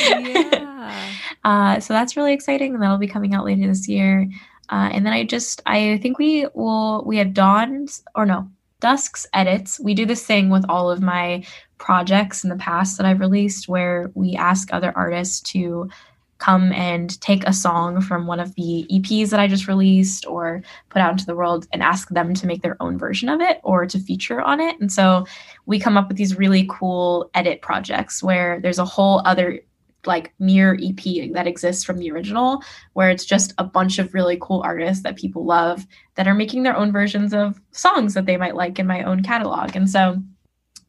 Yeah. 0.09 1.15
uh, 1.45 1.79
so 1.79 1.93
that's 1.93 2.17
really 2.17 2.33
exciting 2.33 2.73
and 2.73 2.83
that'll 2.83 2.97
be 2.97 3.07
coming 3.07 3.33
out 3.33 3.45
later 3.45 3.67
this 3.67 3.87
year 3.87 4.29
Uh, 4.69 4.89
and 4.91 5.05
then 5.05 5.13
I 5.13 5.23
just, 5.23 5.61
I 5.65 5.99
think 6.01 6.17
we 6.17 6.47
will, 6.53 7.03
we 7.05 7.17
have 7.17 7.33
Dawn's, 7.33 8.03
or 8.15 8.25
no, 8.25 8.49
Dusk's 8.79 9.25
edits. 9.33 9.79
We 9.79 9.93
do 9.93 10.05
this 10.05 10.25
thing 10.25 10.49
with 10.49 10.65
all 10.69 10.91
of 10.91 11.01
my 11.01 11.43
projects 11.77 12.43
in 12.43 12.49
the 12.49 12.55
past 12.55 12.97
that 12.97 13.05
I've 13.05 13.19
released 13.19 13.67
where 13.67 14.11
we 14.13 14.35
ask 14.35 14.71
other 14.71 14.93
artists 14.95 15.41
to 15.51 15.89
come 16.37 16.71
and 16.73 17.19
take 17.21 17.47
a 17.47 17.53
song 17.53 18.01
from 18.01 18.27
one 18.27 18.39
of 18.39 18.53
the 18.55 18.85
EPs 18.91 19.29
that 19.29 19.39
I 19.39 19.47
just 19.47 19.67
released 19.67 20.25
or 20.25 20.61
put 20.89 21.01
out 21.01 21.11
into 21.11 21.25
the 21.25 21.35
world 21.35 21.65
and 21.71 21.81
ask 21.81 22.09
them 22.09 22.33
to 22.33 22.47
make 22.47 22.61
their 22.61 22.75
own 22.81 22.97
version 22.97 23.29
of 23.29 23.39
it 23.39 23.61
or 23.63 23.85
to 23.85 23.99
feature 23.99 24.41
on 24.41 24.59
it. 24.59 24.79
And 24.79 24.91
so 24.91 25.25
we 25.65 25.79
come 25.79 25.97
up 25.97 26.09
with 26.09 26.17
these 26.17 26.37
really 26.37 26.67
cool 26.69 27.29
edit 27.33 27.61
projects 27.61 28.21
where 28.21 28.59
there's 28.59 28.79
a 28.79 28.85
whole 28.85 29.21
other 29.25 29.61
like 30.07 30.33
mirror 30.39 30.77
EP 30.81 31.31
that 31.33 31.47
exists 31.47 31.83
from 31.83 31.97
the 31.97 32.11
original, 32.11 32.61
where 32.93 33.09
it's 33.09 33.25
just 33.25 33.53
a 33.57 33.63
bunch 33.63 33.99
of 33.99 34.13
really 34.13 34.37
cool 34.41 34.61
artists 34.63 35.03
that 35.03 35.17
people 35.17 35.45
love 35.45 35.85
that 36.15 36.27
are 36.27 36.33
making 36.33 36.63
their 36.63 36.75
own 36.75 36.91
versions 36.91 37.33
of 37.33 37.59
songs 37.71 38.13
that 38.13 38.25
they 38.25 38.37
might 38.37 38.55
like 38.55 38.79
in 38.79 38.87
my 38.87 39.03
own 39.03 39.23
catalog. 39.23 39.75
And 39.75 39.89
so 39.89 40.21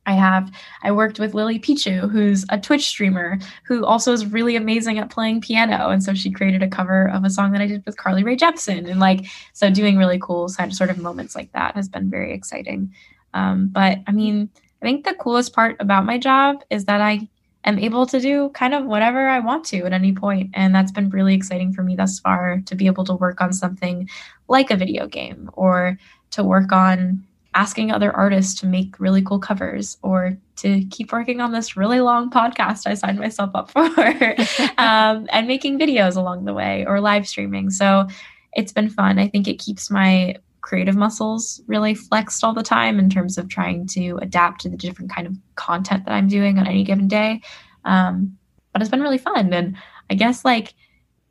I 0.06 0.12
have 0.12 0.50
I 0.82 0.92
worked 0.92 1.18
with 1.18 1.34
Lily 1.34 1.58
Pichu, 1.58 2.10
who's 2.10 2.44
a 2.48 2.58
Twitch 2.58 2.86
streamer 2.86 3.38
who 3.64 3.84
also 3.84 4.12
is 4.12 4.24
really 4.24 4.56
amazing 4.56 4.98
at 4.98 5.10
playing 5.10 5.40
piano. 5.40 5.90
And 5.90 6.02
so 6.02 6.14
she 6.14 6.30
created 6.30 6.62
a 6.62 6.68
cover 6.68 7.10
of 7.10 7.24
a 7.24 7.30
song 7.30 7.52
that 7.52 7.60
I 7.60 7.66
did 7.66 7.84
with 7.84 7.96
Carly 7.96 8.22
Rae 8.22 8.36
Jepsen. 8.36 8.88
And 8.88 9.00
like 9.00 9.26
so 9.52 9.68
doing 9.68 9.96
really 9.96 10.18
cool 10.20 10.48
sort 10.48 10.90
of 10.90 10.98
moments 10.98 11.34
like 11.34 11.52
that 11.52 11.74
has 11.74 11.88
been 11.88 12.08
very 12.08 12.32
exciting. 12.32 12.94
Um, 13.34 13.68
but 13.68 13.98
I 14.06 14.12
mean, 14.12 14.48
I 14.80 14.86
think 14.86 15.04
the 15.04 15.14
coolest 15.14 15.52
part 15.52 15.76
about 15.80 16.06
my 16.06 16.18
job 16.18 16.62
is 16.70 16.84
that 16.84 17.00
I 17.00 17.28
am 17.66 17.78
able 17.78 18.06
to 18.06 18.20
do 18.20 18.50
kind 18.50 18.74
of 18.74 18.86
whatever 18.86 19.28
I 19.28 19.40
want 19.40 19.64
to 19.66 19.84
at 19.84 19.92
any 19.92 20.12
point. 20.12 20.50
And 20.54 20.74
that's 20.74 20.92
been 20.92 21.10
really 21.10 21.34
exciting 21.34 21.72
for 21.72 21.82
me 21.82 21.96
thus 21.96 22.18
far 22.20 22.62
to 22.66 22.74
be 22.74 22.86
able 22.86 23.04
to 23.04 23.14
work 23.14 23.40
on 23.40 23.52
something 23.52 24.08
like 24.48 24.70
a 24.70 24.76
video 24.76 25.06
game 25.06 25.50
or 25.54 25.98
to 26.30 26.44
work 26.44 26.72
on 26.72 27.24
asking 27.54 27.90
other 27.90 28.14
artists 28.14 28.60
to 28.60 28.66
make 28.66 29.00
really 29.00 29.22
cool 29.22 29.38
covers 29.38 29.96
or 30.02 30.36
to 30.56 30.84
keep 30.86 31.10
working 31.10 31.40
on 31.40 31.52
this 31.52 31.76
really 31.76 32.00
long 32.00 32.30
podcast 32.30 32.86
I 32.86 32.94
signed 32.94 33.18
myself 33.18 33.50
up 33.54 33.70
for 33.70 33.80
um, 34.78 35.26
and 35.30 35.46
making 35.46 35.78
videos 35.78 36.16
along 36.16 36.44
the 36.44 36.54
way 36.54 36.84
or 36.86 37.00
live 37.00 37.26
streaming. 37.26 37.70
So 37.70 38.06
it's 38.52 38.72
been 38.72 38.90
fun. 38.90 39.18
I 39.18 39.28
think 39.28 39.48
it 39.48 39.58
keeps 39.58 39.90
my 39.90 40.36
creative 40.66 40.96
muscles 40.96 41.60
really 41.68 41.94
flexed 41.94 42.42
all 42.42 42.52
the 42.52 42.62
time 42.62 42.98
in 42.98 43.08
terms 43.08 43.38
of 43.38 43.48
trying 43.48 43.86
to 43.86 44.18
adapt 44.20 44.60
to 44.60 44.68
the 44.68 44.76
different 44.76 45.08
kind 45.08 45.24
of 45.24 45.36
content 45.54 46.04
that 46.04 46.12
I'm 46.12 46.26
doing 46.26 46.58
on 46.58 46.66
any 46.66 46.82
given 46.82 47.06
day. 47.06 47.40
Um, 47.84 48.36
but 48.72 48.82
it's 48.82 48.90
been 48.90 49.00
really 49.00 49.16
fun. 49.16 49.52
And 49.52 49.76
I 50.10 50.14
guess 50.14 50.44
like 50.44 50.74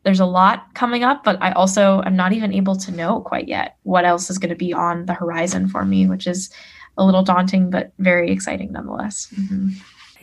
there's 0.03 0.21
a 0.21 0.25
lot 0.25 0.73
coming 0.73 1.03
up, 1.03 1.25
but 1.25 1.37
I 1.41 1.51
also 1.51 2.01
am 2.05 2.15
not 2.15 2.31
even 2.31 2.53
able 2.53 2.77
to 2.77 2.91
know 2.91 3.19
quite 3.19 3.49
yet 3.49 3.75
what 3.83 4.05
else 4.05 4.29
is 4.29 4.37
going 4.37 4.51
to 4.51 4.55
be 4.55 4.71
on 4.71 5.05
the 5.05 5.13
horizon 5.13 5.67
for 5.67 5.83
me, 5.83 6.07
which 6.07 6.27
is 6.27 6.49
a 6.97 7.03
little 7.03 7.23
daunting, 7.23 7.69
but 7.69 7.91
very 7.99 8.31
exciting 8.31 8.71
nonetheless. 8.71 9.27
Mm-hmm. 9.37 9.71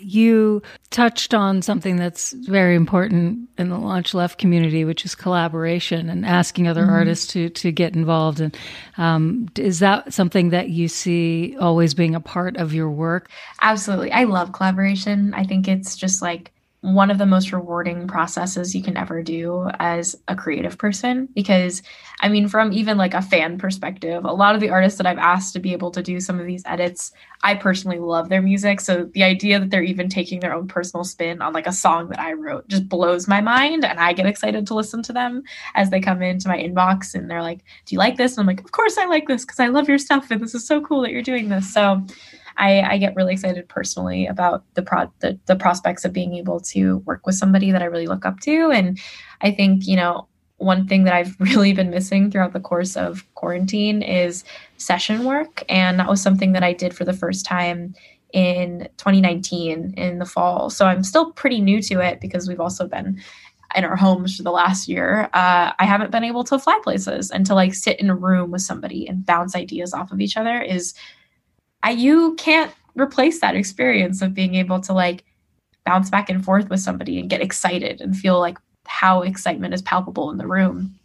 You 0.02 0.62
touched 0.90 1.34
on 1.34 1.62
something 1.62 1.96
that's 1.96 2.32
very 2.32 2.74
important 2.74 3.48
in 3.58 3.68
the 3.68 3.78
Launch 3.78 4.14
Left 4.14 4.38
community, 4.38 4.84
which 4.84 5.04
is 5.04 5.14
collaboration 5.14 6.08
and 6.08 6.26
asking 6.26 6.68
other 6.68 6.82
mm-hmm. 6.82 6.92
artists 6.92 7.26
to 7.32 7.48
to 7.50 7.72
get 7.72 7.94
involved. 7.94 8.40
And 8.40 8.56
um, 8.98 9.48
is 9.56 9.78
that 9.78 10.12
something 10.12 10.50
that 10.50 10.68
you 10.68 10.88
see 10.88 11.56
always 11.58 11.94
being 11.94 12.14
a 12.14 12.20
part 12.20 12.56
of 12.56 12.74
your 12.74 12.90
work? 12.90 13.30
Absolutely, 13.60 14.12
I 14.12 14.24
love 14.24 14.52
collaboration. 14.52 15.34
I 15.34 15.44
think 15.44 15.68
it's 15.68 15.96
just 15.96 16.22
like 16.22 16.51
one 16.82 17.12
of 17.12 17.18
the 17.18 17.26
most 17.26 17.52
rewarding 17.52 18.08
processes 18.08 18.74
you 18.74 18.82
can 18.82 18.96
ever 18.96 19.22
do 19.22 19.68
as 19.78 20.16
a 20.26 20.34
creative 20.34 20.76
person 20.76 21.28
because 21.32 21.80
i 22.20 22.28
mean 22.28 22.48
from 22.48 22.72
even 22.72 22.96
like 22.96 23.14
a 23.14 23.22
fan 23.22 23.56
perspective 23.56 24.24
a 24.24 24.32
lot 24.32 24.56
of 24.56 24.60
the 24.60 24.68
artists 24.68 24.98
that 24.98 25.06
i've 25.06 25.18
asked 25.18 25.52
to 25.52 25.60
be 25.60 25.72
able 25.72 25.92
to 25.92 26.02
do 26.02 26.18
some 26.18 26.40
of 26.40 26.46
these 26.46 26.64
edits 26.66 27.12
i 27.44 27.54
personally 27.54 27.98
love 27.98 28.28
their 28.28 28.42
music. 28.42 28.80
So 28.80 29.08
the 29.14 29.22
idea 29.22 29.58
that 29.58 29.70
they're 29.70 29.82
even 29.82 30.08
taking 30.08 30.40
their 30.40 30.54
own 30.54 30.68
personal 30.68 31.04
spin 31.04 31.40
on 31.40 31.52
like 31.52 31.66
a 31.66 31.72
song 31.72 32.08
that 32.08 32.18
i 32.18 32.32
wrote 32.32 32.66
just 32.68 32.88
blows 32.88 33.28
my 33.28 33.40
mind 33.40 33.84
and 33.84 34.00
i 34.00 34.12
get 34.12 34.26
excited 34.26 34.66
to 34.66 34.74
listen 34.74 35.02
to 35.04 35.12
them 35.12 35.42
as 35.74 35.90
they 35.90 36.00
come 36.00 36.20
into 36.20 36.48
my 36.48 36.58
inbox 36.58 37.14
and 37.14 37.30
they're 37.30 37.42
like 37.42 37.64
do 37.86 37.94
you 37.94 37.98
like 37.98 38.16
this? 38.16 38.32
And 38.32 38.40
i'm 38.40 38.46
like 38.46 38.64
of 38.64 38.72
course 38.72 38.98
i 38.98 39.06
like 39.06 39.28
this 39.28 39.44
because 39.44 39.60
i 39.60 39.68
love 39.68 39.88
your 39.88 39.98
stuff 39.98 40.30
and 40.30 40.42
this 40.42 40.54
is 40.54 40.66
so 40.66 40.80
cool 40.80 41.02
that 41.02 41.12
you're 41.12 41.22
doing 41.22 41.48
this. 41.48 41.72
So 41.72 42.02
I, 42.56 42.82
I 42.82 42.98
get 42.98 43.16
really 43.16 43.32
excited 43.32 43.68
personally 43.68 44.26
about 44.26 44.64
the 44.74 44.82
pro 44.82 45.12
the, 45.20 45.38
the 45.46 45.56
prospects 45.56 46.04
of 46.04 46.12
being 46.12 46.34
able 46.34 46.60
to 46.60 46.98
work 46.98 47.26
with 47.26 47.34
somebody 47.34 47.70
that 47.70 47.82
I 47.82 47.86
really 47.86 48.06
look 48.06 48.24
up 48.26 48.40
to. 48.40 48.70
And 48.70 48.98
I 49.40 49.50
think, 49.50 49.86
you 49.86 49.96
know, 49.96 50.28
one 50.58 50.86
thing 50.86 51.04
that 51.04 51.14
I've 51.14 51.36
really 51.40 51.72
been 51.72 51.90
missing 51.90 52.30
throughout 52.30 52.52
the 52.52 52.60
course 52.60 52.96
of 52.96 53.26
quarantine 53.34 54.02
is 54.02 54.44
session 54.76 55.24
work. 55.24 55.64
And 55.68 55.98
that 55.98 56.08
was 56.08 56.22
something 56.22 56.52
that 56.52 56.62
I 56.62 56.72
did 56.72 56.94
for 56.94 57.04
the 57.04 57.12
first 57.12 57.44
time 57.44 57.94
in 58.32 58.88
2019 58.96 59.94
in 59.96 60.18
the 60.18 60.24
fall. 60.24 60.70
So 60.70 60.86
I'm 60.86 61.04
still 61.04 61.32
pretty 61.32 61.60
new 61.60 61.82
to 61.82 62.00
it 62.00 62.20
because 62.20 62.48
we've 62.48 62.60
also 62.60 62.86
been 62.86 63.20
in 63.74 63.84
our 63.84 63.96
homes 63.96 64.36
for 64.36 64.42
the 64.42 64.50
last 64.50 64.88
year. 64.88 65.28
Uh, 65.32 65.72
I 65.78 65.84
haven't 65.84 66.10
been 66.10 66.24
able 66.24 66.44
to 66.44 66.58
fly 66.58 66.78
places 66.82 67.30
and 67.30 67.46
to 67.46 67.54
like 67.54 67.74
sit 67.74 68.00
in 68.00 68.10
a 68.10 68.14
room 68.14 68.50
with 68.50 68.62
somebody 68.62 69.06
and 69.06 69.24
bounce 69.24 69.54
ideas 69.54 69.94
off 69.94 70.12
of 70.12 70.20
each 70.20 70.36
other 70.36 70.60
is 70.60 70.94
I, 71.82 71.90
you 71.90 72.34
can't 72.36 72.72
replace 72.94 73.40
that 73.40 73.56
experience 73.56 74.22
of 74.22 74.34
being 74.34 74.54
able 74.54 74.80
to 74.80 74.92
like 74.92 75.24
bounce 75.84 76.10
back 76.10 76.30
and 76.30 76.44
forth 76.44 76.68
with 76.68 76.80
somebody 76.80 77.18
and 77.18 77.30
get 77.30 77.40
excited 77.40 78.00
and 78.00 78.16
feel 78.16 78.38
like 78.38 78.58
how 78.86 79.22
excitement 79.22 79.74
is 79.74 79.82
palpable 79.82 80.30
in 80.30 80.38
the 80.38 80.46
room. 80.46 80.98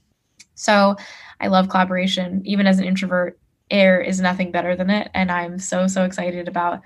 So 0.55 0.95
I 1.39 1.47
love 1.47 1.69
collaboration. 1.69 2.41
Even 2.45 2.67
as 2.67 2.79
an 2.79 2.85
introvert, 2.85 3.39
air 3.69 4.01
is 4.01 4.19
nothing 4.19 4.51
better 4.51 4.75
than 4.75 4.89
it. 4.89 5.09
And 5.13 5.31
I'm 5.31 5.59
so, 5.59 5.87
so 5.87 6.03
excited 6.03 6.47
about 6.47 6.81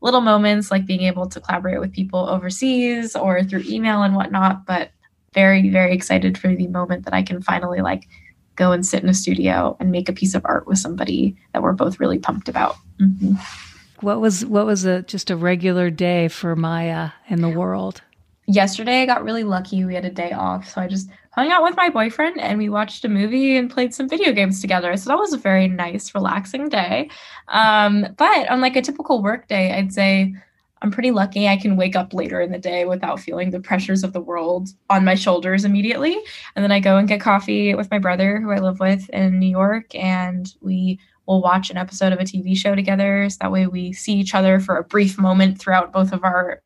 little 0.00 0.20
moments 0.20 0.70
like 0.70 0.86
being 0.86 1.02
able 1.02 1.28
to 1.28 1.40
collaborate 1.40 1.80
with 1.80 1.92
people 1.92 2.28
overseas 2.28 3.16
or 3.16 3.42
through 3.42 3.64
email 3.66 4.02
and 4.02 4.14
whatnot. 4.14 4.66
But 4.66 4.90
very, 5.32 5.68
very 5.70 5.92
excited 5.92 6.38
for 6.38 6.54
the 6.54 6.68
moment 6.68 7.04
that 7.04 7.14
I 7.14 7.22
can 7.22 7.42
finally 7.42 7.80
like 7.80 8.06
go 8.56 8.72
and 8.72 8.84
sit 8.86 9.02
in 9.02 9.08
a 9.08 9.14
studio 9.14 9.76
and 9.80 9.90
make 9.90 10.08
a 10.08 10.12
piece 10.12 10.34
of 10.34 10.44
art 10.44 10.66
with 10.66 10.78
somebody 10.78 11.36
that 11.52 11.62
we're 11.62 11.72
both 11.72 12.00
really 12.00 12.18
pumped 12.18 12.48
about. 12.48 12.76
Mm-hmm. 13.00 13.34
What 14.00 14.20
was 14.20 14.44
what 14.44 14.66
was 14.66 14.84
a 14.84 15.02
just 15.02 15.30
a 15.30 15.36
regular 15.36 15.90
day 15.90 16.28
for 16.28 16.54
Maia 16.56 17.10
in 17.28 17.40
the 17.40 17.48
world? 17.48 18.02
Yesterday 18.46 19.02
I 19.02 19.06
got 19.06 19.24
really 19.24 19.44
lucky. 19.44 19.84
We 19.84 19.94
had 19.94 20.04
a 20.04 20.10
day 20.10 20.32
off, 20.32 20.68
so 20.68 20.80
I 20.80 20.88
just 20.88 21.08
hung 21.30 21.50
out 21.50 21.62
with 21.62 21.76
my 21.76 21.88
boyfriend 21.88 22.40
and 22.40 22.58
we 22.58 22.68
watched 22.68 23.04
a 23.04 23.08
movie 23.08 23.56
and 23.56 23.70
played 23.70 23.94
some 23.94 24.08
video 24.08 24.32
games 24.32 24.60
together. 24.60 24.96
So 24.96 25.10
that 25.10 25.18
was 25.18 25.32
a 25.32 25.38
very 25.38 25.66
nice, 25.66 26.14
relaxing 26.14 26.68
day. 26.68 27.10
Um, 27.48 28.06
but 28.16 28.48
on 28.50 28.60
like 28.60 28.76
a 28.76 28.82
typical 28.82 29.22
work 29.22 29.48
day, 29.48 29.72
I'd 29.72 29.92
say 29.92 30.34
I'm 30.84 30.90
pretty 30.90 31.12
lucky 31.12 31.48
I 31.48 31.56
can 31.56 31.76
wake 31.76 31.96
up 31.96 32.12
later 32.12 32.42
in 32.42 32.52
the 32.52 32.58
day 32.58 32.84
without 32.84 33.18
feeling 33.18 33.50
the 33.50 33.58
pressures 33.58 34.04
of 34.04 34.12
the 34.12 34.20
world 34.20 34.68
on 34.90 35.02
my 35.02 35.14
shoulders 35.14 35.64
immediately. 35.64 36.14
And 36.54 36.62
then 36.62 36.70
I 36.70 36.78
go 36.78 36.98
and 36.98 37.08
get 37.08 37.22
coffee 37.22 37.74
with 37.74 37.90
my 37.90 37.98
brother, 37.98 38.38
who 38.38 38.50
I 38.50 38.58
live 38.58 38.80
with 38.80 39.08
in 39.08 39.38
New 39.38 39.48
York, 39.48 39.94
and 39.94 40.46
we 40.60 41.00
will 41.24 41.40
watch 41.40 41.70
an 41.70 41.78
episode 41.78 42.12
of 42.12 42.20
a 42.20 42.24
TV 42.24 42.54
show 42.54 42.74
together. 42.74 43.26
So 43.30 43.38
that 43.40 43.50
way 43.50 43.66
we 43.66 43.94
see 43.94 44.12
each 44.12 44.34
other 44.34 44.60
for 44.60 44.76
a 44.76 44.84
brief 44.84 45.16
moment 45.16 45.58
throughout 45.58 45.90
both 45.90 46.12
of 46.12 46.22
our 46.22 46.60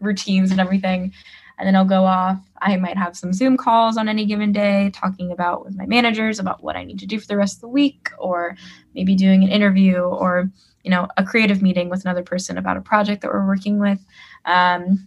routines 0.00 0.50
and 0.50 0.58
everything. 0.58 1.12
And 1.58 1.66
then 1.68 1.76
I'll 1.76 1.84
go 1.84 2.06
off. 2.06 2.40
I 2.60 2.76
might 2.76 2.98
have 2.98 3.16
some 3.16 3.32
Zoom 3.32 3.56
calls 3.56 3.96
on 3.96 4.08
any 4.08 4.26
given 4.26 4.50
day, 4.50 4.90
talking 4.92 5.30
about 5.30 5.64
with 5.64 5.76
my 5.76 5.86
managers 5.86 6.40
about 6.40 6.64
what 6.64 6.74
I 6.74 6.82
need 6.82 6.98
to 6.98 7.06
do 7.06 7.20
for 7.20 7.26
the 7.28 7.36
rest 7.36 7.58
of 7.58 7.60
the 7.60 7.68
week, 7.68 8.10
or 8.18 8.56
maybe 8.96 9.14
doing 9.14 9.44
an 9.44 9.50
interview 9.50 9.98
or 9.98 10.50
you 10.88 10.94
know 10.94 11.06
a 11.18 11.22
creative 11.22 11.60
meeting 11.60 11.90
with 11.90 12.02
another 12.02 12.22
person 12.22 12.56
about 12.56 12.78
a 12.78 12.80
project 12.80 13.20
that 13.20 13.30
we're 13.30 13.46
working 13.46 13.78
with 13.78 13.98
um, 14.46 15.06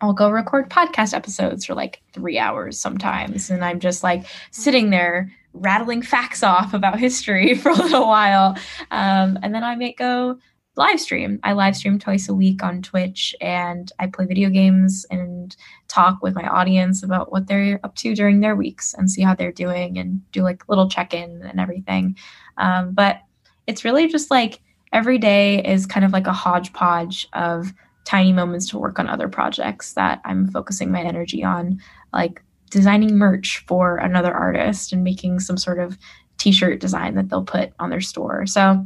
I'll 0.00 0.12
go 0.12 0.28
record 0.30 0.68
podcast 0.68 1.14
episodes 1.14 1.64
for 1.64 1.74
like 1.74 2.02
three 2.12 2.36
hours 2.36 2.76
sometimes. 2.76 3.50
And 3.50 3.64
I'm 3.64 3.78
just 3.78 4.02
like 4.02 4.26
sitting 4.50 4.90
there 4.90 5.30
rattling 5.52 6.02
facts 6.02 6.42
off 6.42 6.74
about 6.74 6.98
history 6.98 7.54
for 7.58 7.68
a 7.68 7.76
little 7.76 8.08
while. 8.08 8.56
Um, 8.90 9.38
and 9.44 9.54
then 9.54 9.62
I 9.62 9.76
might 9.76 9.96
go 9.96 10.38
live 10.74 11.00
stream. 11.00 11.38
I 11.44 11.52
live 11.52 11.76
stream 11.76 12.00
twice 12.00 12.28
a 12.28 12.34
week 12.34 12.64
on 12.64 12.82
Twitch 12.82 13.32
and 13.40 13.92
I 14.00 14.08
play 14.08 14.26
video 14.26 14.48
games 14.48 15.06
and 15.08 15.54
talk 15.86 16.20
with 16.20 16.34
my 16.34 16.48
audience 16.48 17.04
about 17.04 17.30
what 17.30 17.46
they're 17.46 17.78
up 17.84 17.94
to 17.96 18.16
during 18.16 18.40
their 18.40 18.56
weeks 18.56 18.94
and 18.94 19.08
see 19.08 19.22
how 19.22 19.36
they're 19.36 19.52
doing 19.52 19.98
and 19.98 20.20
do 20.32 20.42
like 20.42 20.68
little 20.68 20.88
check 20.88 21.14
in 21.14 21.42
and 21.42 21.60
everything. 21.60 22.16
Um, 22.56 22.92
but 22.92 23.20
it's 23.68 23.84
really 23.84 24.08
just 24.08 24.32
like, 24.32 24.60
every 24.92 25.18
day 25.18 25.62
is 25.64 25.86
kind 25.86 26.04
of 26.04 26.12
like 26.12 26.26
a 26.26 26.32
hodgepodge 26.32 27.28
of 27.32 27.72
tiny 28.04 28.32
moments 28.32 28.68
to 28.68 28.78
work 28.78 28.98
on 28.98 29.08
other 29.08 29.28
projects 29.28 29.92
that 29.94 30.20
I'm 30.24 30.48
focusing 30.48 30.90
my 30.90 31.00
energy 31.00 31.44
on, 31.44 31.80
like 32.12 32.42
designing 32.70 33.16
merch 33.16 33.64
for 33.66 33.98
another 33.98 34.32
artist 34.32 34.92
and 34.92 35.04
making 35.04 35.40
some 35.40 35.56
sort 35.56 35.78
of 35.78 35.96
t-shirt 36.38 36.80
design 36.80 37.14
that 37.14 37.28
they'll 37.28 37.44
put 37.44 37.72
on 37.78 37.90
their 37.90 38.00
store. 38.00 38.46
So 38.46 38.84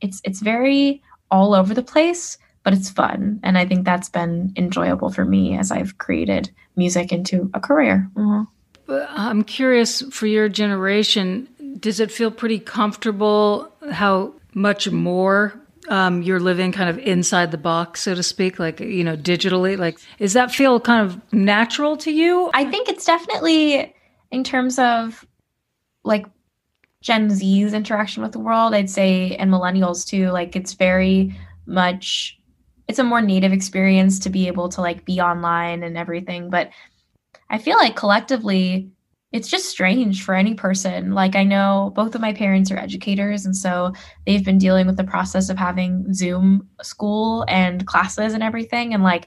it's 0.00 0.20
it's 0.24 0.40
very 0.40 1.02
all 1.30 1.54
over 1.54 1.74
the 1.74 1.82
place, 1.82 2.38
but 2.62 2.72
it's 2.72 2.90
fun, 2.90 3.40
and 3.42 3.58
I 3.58 3.66
think 3.66 3.84
that's 3.84 4.08
been 4.08 4.52
enjoyable 4.56 5.10
for 5.10 5.24
me 5.24 5.58
as 5.58 5.70
I've 5.70 5.98
created 5.98 6.50
music 6.76 7.12
into 7.12 7.50
a 7.54 7.60
career. 7.60 8.08
Mm-hmm. 8.14 8.44
I'm 8.88 9.44
curious 9.44 10.02
for 10.10 10.26
your 10.26 10.48
generation, 10.48 11.48
does 11.80 12.00
it 12.00 12.10
feel 12.10 12.30
pretty 12.30 12.58
comfortable 12.58 13.72
how 13.90 14.34
much 14.54 14.90
more 14.90 15.60
um, 15.88 16.22
you're 16.22 16.40
living 16.40 16.72
kind 16.72 16.88
of 16.88 16.98
inside 16.98 17.50
the 17.50 17.58
box, 17.58 18.02
so 18.02 18.14
to 18.14 18.22
speak, 18.22 18.58
like, 18.58 18.80
you 18.80 19.04
know, 19.04 19.16
digitally? 19.16 19.76
Like, 19.76 19.98
does 20.18 20.32
that 20.32 20.50
feel 20.50 20.80
kind 20.80 21.06
of 21.06 21.20
natural 21.32 21.96
to 21.98 22.10
you? 22.10 22.50
I 22.54 22.64
think 22.64 22.88
it's 22.88 23.04
definitely 23.04 23.94
in 24.30 24.44
terms 24.44 24.78
of 24.78 25.26
like 26.04 26.26
Gen 27.02 27.30
Z's 27.30 27.74
interaction 27.74 28.22
with 28.22 28.32
the 28.32 28.38
world, 28.38 28.74
I'd 28.74 28.90
say, 28.90 29.36
and 29.36 29.50
millennials 29.50 30.06
too, 30.06 30.30
like, 30.30 30.56
it's 30.56 30.72
very 30.72 31.38
much, 31.66 32.38
it's 32.88 32.98
a 32.98 33.04
more 33.04 33.20
native 33.20 33.52
experience 33.52 34.18
to 34.20 34.30
be 34.30 34.46
able 34.46 34.68
to 34.70 34.80
like 34.80 35.04
be 35.04 35.20
online 35.20 35.82
and 35.82 35.98
everything. 35.98 36.50
But 36.50 36.70
I 37.50 37.58
feel 37.58 37.76
like 37.76 37.96
collectively, 37.96 38.90
it's 39.34 39.48
just 39.48 39.66
strange 39.66 40.22
for 40.22 40.36
any 40.36 40.54
person. 40.54 41.10
Like, 41.10 41.34
I 41.34 41.42
know 41.42 41.90
both 41.96 42.14
of 42.14 42.20
my 42.20 42.32
parents 42.32 42.70
are 42.70 42.78
educators, 42.78 43.44
and 43.44 43.56
so 43.56 43.92
they've 44.26 44.44
been 44.44 44.58
dealing 44.58 44.86
with 44.86 44.96
the 44.96 45.02
process 45.02 45.50
of 45.50 45.58
having 45.58 46.14
Zoom 46.14 46.68
school 46.82 47.44
and 47.48 47.84
classes 47.84 48.32
and 48.32 48.44
everything. 48.44 48.94
And 48.94 49.02
like, 49.02 49.26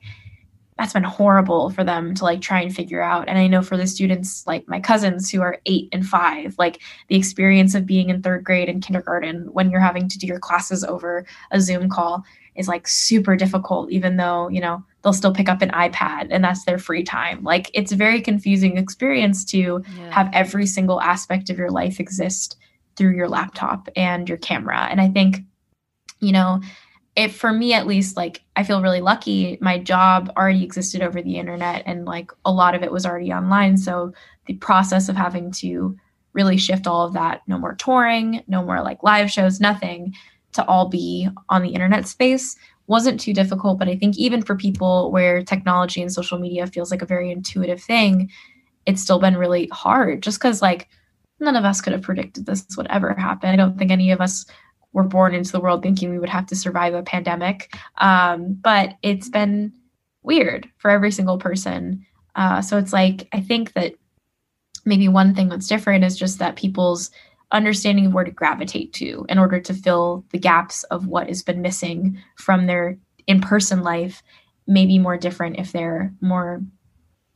that's 0.77 0.93
been 0.93 1.03
horrible 1.03 1.71
for 1.71 1.83
them 1.83 2.15
to 2.15 2.23
like 2.23 2.39
try 2.39 2.61
and 2.61 2.73
figure 2.73 3.01
out. 3.01 3.27
And 3.27 3.37
I 3.37 3.47
know 3.47 3.61
for 3.61 3.75
the 3.75 3.85
students, 3.85 4.47
like 4.47 4.65
my 4.69 4.79
cousins 4.79 5.29
who 5.29 5.41
are 5.41 5.59
eight 5.65 5.89
and 5.91 6.07
five, 6.07 6.55
like 6.57 6.81
the 7.09 7.17
experience 7.17 7.75
of 7.75 7.85
being 7.85 8.09
in 8.09 8.21
third 8.21 8.45
grade 8.45 8.69
and 8.69 8.81
kindergarten 8.81 9.49
when 9.51 9.69
you're 9.69 9.81
having 9.81 10.07
to 10.07 10.17
do 10.17 10.25
your 10.25 10.39
classes 10.39 10.85
over 10.85 11.25
a 11.51 11.59
Zoom 11.59 11.89
call 11.89 12.23
is 12.57 12.67
like 12.67 12.87
super 12.87 13.35
difficult, 13.35 13.91
even 13.91 14.17
though, 14.17 14.49
you 14.49 14.59
know, 14.59 14.83
they'll 15.01 15.13
still 15.13 15.33
pick 15.33 15.47
up 15.47 15.61
an 15.61 15.69
iPad 15.69 16.27
and 16.31 16.43
that's 16.43 16.65
their 16.65 16.79
free 16.79 17.03
time. 17.03 17.43
Like 17.43 17.69
it's 17.73 17.91
a 17.91 17.95
very 17.95 18.19
confusing 18.19 18.77
experience 18.77 19.45
to 19.45 19.83
yeah. 19.97 20.11
have 20.11 20.29
every 20.33 20.65
single 20.65 20.99
aspect 20.99 21.49
of 21.49 21.57
your 21.57 21.69
life 21.69 21.99
exist 21.99 22.57
through 22.95 23.15
your 23.15 23.29
laptop 23.29 23.87
and 23.95 24.27
your 24.27 24.39
camera. 24.39 24.87
And 24.89 24.99
I 24.99 25.07
think, 25.07 25.41
you 26.19 26.31
know, 26.31 26.61
if 27.15 27.35
for 27.35 27.53
me 27.53 27.73
at 27.73 27.87
least, 27.87 28.17
like 28.17 28.41
I 28.55 28.63
feel 28.63 28.81
really 28.81 29.01
lucky, 29.01 29.57
my 29.61 29.77
job 29.79 30.31
already 30.35 30.63
existed 30.63 31.01
over 31.01 31.21
the 31.21 31.37
internet 31.37 31.83
and 31.85 32.05
like 32.05 32.31
a 32.43 32.51
lot 32.51 32.75
of 32.75 32.83
it 32.83 32.91
was 32.91 33.05
already 33.05 33.31
online. 33.31 33.77
So 33.77 34.13
the 34.45 34.55
process 34.55 35.09
of 35.09 35.15
having 35.15 35.51
to 35.53 35.95
really 36.33 36.57
shift 36.57 36.85
all 36.85 37.05
of 37.05 37.13
that, 37.13 37.41
no 37.47 37.57
more 37.57 37.75
touring, 37.75 38.43
no 38.47 38.63
more 38.63 38.81
like 38.81 39.03
live 39.03 39.31
shows, 39.31 39.59
nothing 39.59 40.13
to 40.53 40.65
all 40.65 40.88
be 40.88 41.27
on 41.49 41.62
the 41.62 41.69
internet 41.69 42.07
space 42.07 42.55
wasn't 42.88 43.19
too 43.19 43.33
difficult. 43.33 43.77
But 43.77 43.89
I 43.89 43.97
think 43.97 44.17
even 44.17 44.41
for 44.41 44.55
people 44.55 45.12
where 45.12 45.43
technology 45.43 46.01
and 46.01 46.12
social 46.12 46.39
media 46.39 46.67
feels 46.67 46.89
like 46.89 47.01
a 47.01 47.05
very 47.05 47.31
intuitive 47.31 47.81
thing, 47.81 48.31
it's 48.86 49.01
still 49.01 49.19
been 49.19 49.38
really 49.38 49.67
hard 49.73 50.23
just 50.23 50.39
because, 50.39 50.62
like, 50.62 50.88
none 51.39 51.55
of 51.55 51.65
us 51.65 51.81
could 51.81 51.93
have 51.93 52.01
predicted 52.01 52.45
this 52.45 52.65
would 52.77 52.88
ever 52.88 53.13
happen. 53.13 53.49
I 53.49 53.55
don't 53.55 53.77
think 53.77 53.91
any 53.91 54.12
of 54.12 54.21
us 54.21 54.45
were 54.93 55.03
born 55.03 55.36
into 55.36 55.51
the 55.51 55.60
world 55.60 55.83
thinking 55.83 56.10
we 56.10 56.19
would 56.19 56.29
have 56.29 56.47
to 56.47 56.55
survive 56.55 56.93
a 56.93 57.03
pandemic. 57.03 57.75
Um, 57.97 58.53
but 58.53 58.95
it's 59.03 59.29
been 59.29 59.73
weird 60.23 60.67
for 60.77 60.89
every 60.89 61.12
single 61.12 61.38
person. 61.38 62.05
Uh, 62.36 62.62
so 62.62 62.77
it's 62.77 62.93
like, 62.93 63.27
I 63.33 63.41
think 63.41 63.73
that 63.73 63.93
maybe 64.86 65.07
one 65.10 65.36
thing 65.36 65.49
that's 65.49 65.67
different 65.67 66.05
is 66.05 66.17
just 66.17 66.39
that 66.39 66.55
people's 66.55 67.12
understanding 67.51 68.07
of 68.07 68.13
where 68.13 68.23
to 68.23 68.31
gravitate 68.31 68.93
to 68.93 69.25
in 69.29 69.38
order 69.39 69.60
to 69.60 69.73
fill 69.73 70.25
the 70.31 70.39
gaps 70.39 70.83
of 70.86 71.07
what 71.07 71.27
has 71.27 71.43
been 71.43 71.62
missing 71.62 72.17
from 72.36 72.65
their 72.65 72.97
in-person 73.27 73.83
life 73.83 74.21
may 74.67 74.86
be 74.86 74.99
more 74.99 75.17
different 75.17 75.57
if 75.57 75.71
they're 75.71 76.13
more 76.21 76.62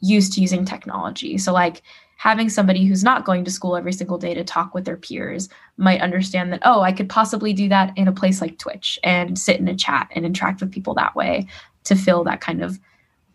used 0.01 0.33
to 0.33 0.41
using 0.41 0.65
technology. 0.65 1.37
So 1.37 1.53
like 1.53 1.81
having 2.17 2.49
somebody 2.49 2.85
who's 2.85 3.03
not 3.03 3.25
going 3.25 3.45
to 3.45 3.51
school 3.51 3.75
every 3.75 3.93
single 3.93 4.17
day 4.17 4.33
to 4.33 4.43
talk 4.43 4.73
with 4.73 4.85
their 4.85 4.97
peers 4.97 5.49
might 5.77 6.01
understand 6.01 6.53
that 6.53 6.61
oh 6.65 6.81
i 6.81 6.91
could 6.91 7.09
possibly 7.09 7.51
do 7.51 7.67
that 7.67 7.91
in 7.97 8.07
a 8.07 8.11
place 8.11 8.41
like 8.41 8.59
twitch 8.59 8.99
and 9.03 9.39
sit 9.39 9.59
in 9.59 9.67
a 9.67 9.75
chat 9.75 10.07
and 10.11 10.23
interact 10.23 10.61
with 10.61 10.71
people 10.71 10.93
that 10.93 11.15
way 11.15 11.47
to 11.83 11.95
fill 11.95 12.23
that 12.23 12.39
kind 12.39 12.63
of 12.63 12.79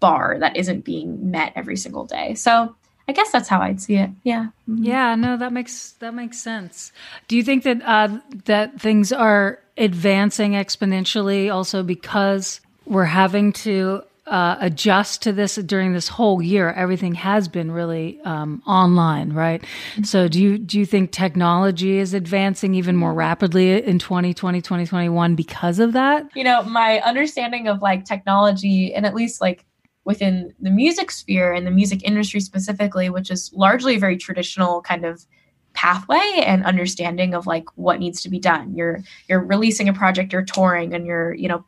bar 0.01 0.37
that 0.39 0.57
isn't 0.57 0.85
being 0.85 1.31
met 1.31 1.53
every 1.57 1.77
single 1.77 2.05
day. 2.05 2.35
So 2.35 2.75
I 3.09 3.13
guess 3.13 3.31
that's 3.31 3.49
how 3.49 3.61
I'd 3.61 3.81
see 3.81 3.97
it. 3.97 4.11
Yeah. 4.25 4.49
Mm-hmm. 4.69 4.85
Yeah. 4.85 5.15
No, 5.15 5.37
that 5.37 5.53
makes 5.53 5.93
that 5.93 6.15
makes 6.15 6.39
sense. 6.39 6.93
Do 7.29 7.37
you 7.37 7.43
think 7.43 7.63
that 7.63 7.81
uh, 7.85 8.19
that 8.47 8.81
things 8.81 9.13
are 9.13 9.61
advancing 9.77 10.53
exponentially 10.53 11.53
also 11.53 11.83
because 11.83 12.61
we're 12.85 13.05
having 13.05 13.53
to 13.53 14.03
uh, 14.27 14.57
adjust 14.59 15.23
to 15.23 15.33
this 15.33 15.55
during 15.55 15.93
this 15.93 16.09
whole 16.09 16.43
year? 16.43 16.73
Everything 16.73 17.15
has 17.15 17.47
been 17.47 17.71
really 17.71 18.21
um, 18.23 18.61
online, 18.67 19.33
right? 19.33 19.63
Mm-hmm. 19.63 20.03
So 20.03 20.27
do 20.27 20.43
you 20.43 20.59
do 20.59 20.77
you 20.77 20.85
think 20.85 21.13
technology 21.13 21.99
is 21.99 22.13
advancing 22.13 22.75
even 22.75 22.97
more 22.97 23.15
rapidly 23.15 23.85
in 23.85 24.01
2020, 24.01 24.63
2021 24.63 25.37
because 25.37 25.79
of 25.79 25.93
that? 25.93 26.29
You 26.35 26.43
know, 26.43 26.65
my 26.65 26.99
understanding 27.03 27.69
of 27.69 27.83
like 27.83 28.05
technology 28.05 28.93
and 28.93 29.07
at 29.07 29.15
least 29.15 29.41
like 29.41 29.65
within 30.07 30.55
the 30.61 30.71
music 30.71 31.11
sphere 31.11 31.53
and 31.53 31.67
the 31.67 31.71
music 31.71 32.03
industry 32.05 32.41
specifically, 32.41 33.11
which 33.11 33.29
is 33.31 33.53
largely 33.53 33.97
a 33.97 33.99
very 33.99 34.17
traditional 34.17 34.81
kind 34.81 35.05
of 35.05 35.27
pathway 35.75 36.43
and 36.47 36.65
understanding 36.65 37.35
of 37.35 37.47
like 37.47 37.65
what 37.75 37.99
needs 37.99 38.23
to 38.23 38.31
be 38.31 38.39
done. 38.39 38.75
You're 38.75 39.01
you're 39.29 39.45
releasing 39.45 39.89
a 39.89 39.93
project, 39.93 40.33
you're 40.33 40.45
touring, 40.45 40.95
and 40.95 41.07
you're 41.07 41.35
you 41.35 41.49
know 41.49 41.65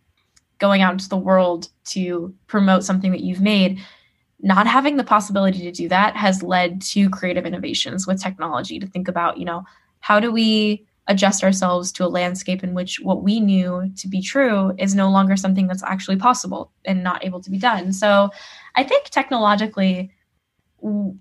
going 0.58 0.80
out 0.80 0.92
into 0.92 1.08
the 1.08 1.16
world 1.16 1.68
to 1.86 2.32
promote 2.46 2.84
something 2.84 3.10
that 3.10 3.20
you've 3.20 3.42
made. 3.42 3.80
Not 4.40 4.68
having 4.68 4.96
the 4.96 5.04
possibility 5.04 5.58
to 5.62 5.72
do 5.72 5.88
that 5.88 6.16
has 6.16 6.42
led 6.42 6.80
to 6.82 7.10
creative 7.10 7.44
innovations 7.44 8.06
with 8.06 8.22
technology 8.22 8.78
to 8.78 8.86
think 8.86 9.08
about, 9.08 9.38
you 9.38 9.44
know, 9.44 9.64
how 9.98 10.20
do 10.20 10.30
we 10.30 10.86
adjust 11.08 11.42
ourselves 11.42 11.90
to 11.92 12.04
a 12.04 12.08
landscape 12.08 12.62
in 12.62 12.74
which 12.74 13.00
what 13.00 13.22
we 13.22 13.40
knew 13.40 13.90
to 13.96 14.06
be 14.08 14.22
true 14.22 14.74
is 14.78 14.94
no 14.94 15.10
longer 15.10 15.36
something 15.36 15.66
that's 15.66 15.82
actually 15.82 16.16
possible 16.16 16.70
and 16.84 17.02
not 17.02 17.24
able 17.24 17.40
to 17.40 17.50
be 17.50 17.58
done. 17.58 17.92
So 17.92 18.30
I 18.76 18.84
think 18.84 19.06
technologically, 19.06 20.12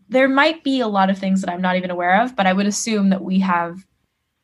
there 0.10 0.28
might 0.28 0.64
be 0.64 0.82
a 0.82 0.88
lot 0.88 1.10
of 1.10 1.18
things 1.18 1.42
that 1.42 1.50
I'm 1.50 1.62
not 1.62 1.78
even 1.78 1.90
aware 1.90 2.22
of, 2.22 2.36
but 2.36 2.46
I 2.46 2.54
would 2.54 2.68
assume 2.68 3.10
that 3.10 3.24
we 3.24 3.40
have 3.40 3.86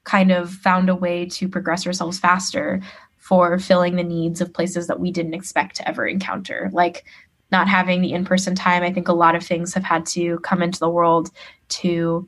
kind 0.05 0.31
of 0.31 0.51
found 0.51 0.89
a 0.89 0.95
way 0.95 1.25
to 1.25 1.47
progress 1.47 1.85
ourselves 1.85 2.19
faster 2.19 2.81
for 3.17 3.59
filling 3.59 3.95
the 3.95 4.03
needs 4.03 4.41
of 4.41 4.53
places 4.53 4.87
that 4.87 4.99
we 4.99 5.11
didn't 5.11 5.33
expect 5.33 5.75
to 5.75 5.87
ever 5.87 6.05
encounter. 6.05 6.69
Like 6.73 7.05
not 7.51 7.67
having 7.67 8.01
the 8.01 8.13
in 8.13 8.25
person 8.25 8.55
time, 8.55 8.83
I 8.83 8.91
think 8.91 9.07
a 9.07 9.13
lot 9.13 9.35
of 9.35 9.45
things 9.45 9.73
have 9.73 9.83
had 9.83 10.05
to 10.07 10.39
come 10.39 10.63
into 10.63 10.79
the 10.79 10.89
world 10.89 11.29
to 11.69 12.27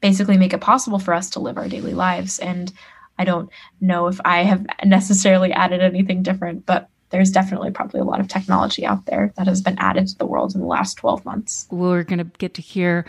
basically 0.00 0.36
make 0.36 0.52
it 0.52 0.60
possible 0.60 0.98
for 0.98 1.14
us 1.14 1.30
to 1.30 1.40
live 1.40 1.58
our 1.58 1.68
daily 1.68 1.94
lives. 1.94 2.38
And 2.38 2.72
I 3.18 3.24
don't 3.24 3.50
know 3.80 4.06
if 4.06 4.20
I 4.24 4.42
have 4.44 4.66
necessarily 4.84 5.52
added 5.52 5.80
anything 5.80 6.22
different, 6.22 6.66
but 6.66 6.88
there's 7.10 7.30
definitely 7.30 7.70
probably 7.70 8.00
a 8.00 8.04
lot 8.04 8.20
of 8.20 8.28
technology 8.28 8.86
out 8.86 9.06
there 9.06 9.32
that 9.36 9.46
has 9.46 9.60
been 9.60 9.78
added 9.78 10.06
to 10.08 10.18
the 10.18 10.26
world 10.26 10.54
in 10.54 10.60
the 10.60 10.66
last 10.66 10.94
12 10.94 11.24
months. 11.24 11.66
We're 11.70 12.04
going 12.04 12.20
to 12.20 12.30
get 12.38 12.54
to 12.54 12.62
hear 12.62 13.04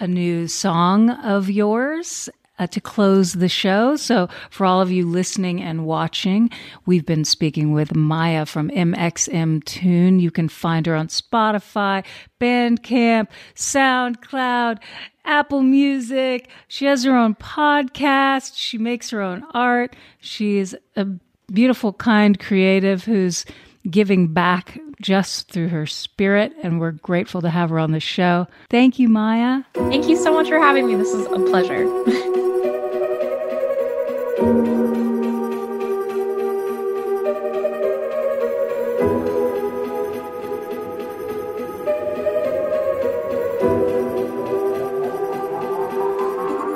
a 0.00 0.08
new 0.08 0.48
song 0.48 1.10
of 1.10 1.50
yours 1.50 2.30
uh, 2.58 2.66
to 2.68 2.80
close 2.80 3.34
the 3.34 3.48
show. 3.48 3.96
So, 3.96 4.28
for 4.50 4.66
all 4.66 4.80
of 4.80 4.90
you 4.90 5.06
listening 5.06 5.62
and 5.62 5.86
watching, 5.86 6.50
we've 6.86 7.06
been 7.06 7.24
speaking 7.24 7.72
with 7.72 7.94
Maia 7.94 8.46
from 8.46 8.70
mxmtoon. 8.70 10.20
You 10.20 10.30
can 10.30 10.48
find 10.48 10.86
her 10.86 10.94
on 10.94 11.08
Spotify, 11.08 12.04
Bandcamp, 12.40 13.28
SoundCloud, 13.54 14.78
Apple 15.24 15.62
Music. 15.62 16.48
She 16.68 16.86
has 16.86 17.04
her 17.04 17.16
own 17.16 17.34
podcast. 17.36 18.52
She 18.56 18.78
makes 18.78 19.10
her 19.10 19.22
own 19.22 19.44
art. 19.54 19.96
She's 20.20 20.74
a 20.96 21.06
beautiful, 21.52 21.92
kind 21.92 22.38
creative 22.38 23.04
who's 23.04 23.44
giving 23.90 24.28
back 24.32 24.78
just 25.00 25.50
through 25.50 25.68
her 25.68 25.86
spirit. 25.86 26.52
And 26.62 26.80
we're 26.80 26.92
grateful 26.92 27.42
to 27.42 27.50
have 27.50 27.70
her 27.70 27.78
on 27.78 27.92
the 27.92 28.00
show. 28.00 28.46
Thank 28.70 28.98
you, 28.98 29.08
Maia. 29.08 29.64
Thank 29.74 30.08
you 30.08 30.16
so 30.16 30.32
much 30.32 30.48
for 30.48 30.58
having 30.58 30.86
me. 30.86 30.94
This 30.94 31.12
is 31.12 31.26
a 31.26 31.38
pleasure. 31.38 31.86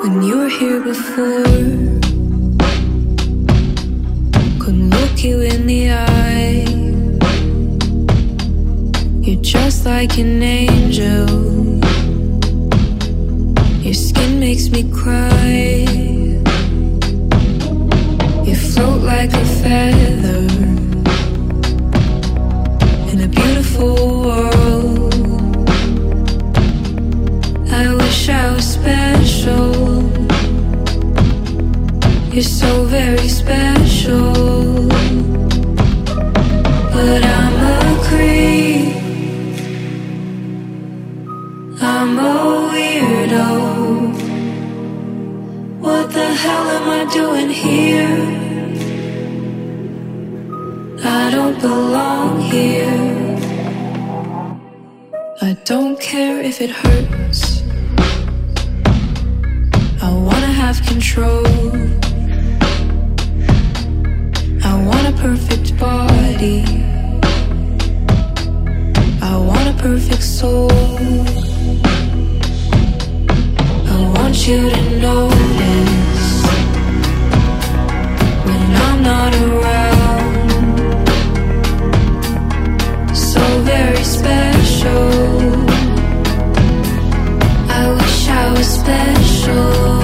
when 0.09 0.23
you 0.23 0.39
were 0.39 0.49
here 0.49 0.81
before, 0.81 1.86
like 10.09 10.19
an 10.19 10.43
angel. 10.43 11.27
Your 13.83 13.95
skin 13.95 14.39
makes 14.39 14.69
me 14.69 14.85
cry. 14.93 15.36
I 55.43 55.53
don't 55.65 56.01
care 56.01 56.41
if 56.41 56.63
it 56.63 56.71
hurts. 56.71 57.63
I 60.03 60.11
wanna 60.11 60.53
have 60.63 60.81
control. 60.87 61.47
I 64.65 64.75
want 64.89 65.07
a 65.07 65.13
perfect 65.21 65.77
body. 65.79 66.65
I 69.21 69.37
want 69.37 69.69
a 69.69 69.75
perfect 69.79 70.23
soul. 70.23 70.73
I 73.95 73.99
want 74.17 74.49
you 74.49 74.71
to 74.71 74.83
notice 75.01 76.45
when 78.47 78.75
I'm 78.87 79.03
not 79.03 79.35
around. 79.35 80.49
So 83.15 83.41
very 83.65 84.03
special. 84.03 84.56
I 87.69 87.93
wish 87.99 88.29
I 88.29 88.53
was 88.53 88.67
special. 88.67 89.96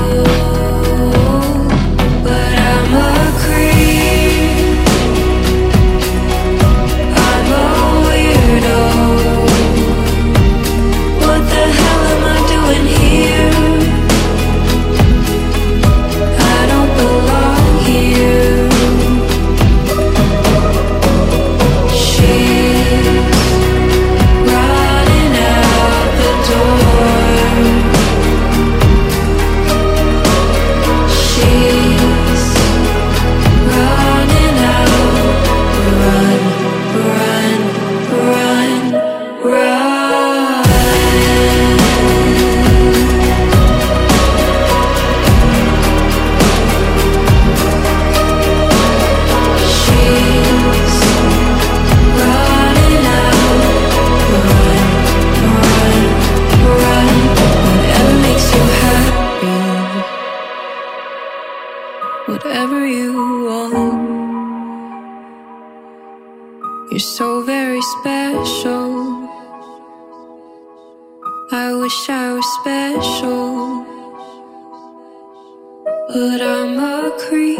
Wish 71.82 72.08
I 72.08 72.32
was 72.34 72.48
special. 72.60 73.84
But 76.14 76.40
I'm 76.40 76.78
a 76.78 77.10
creep. 77.22 77.58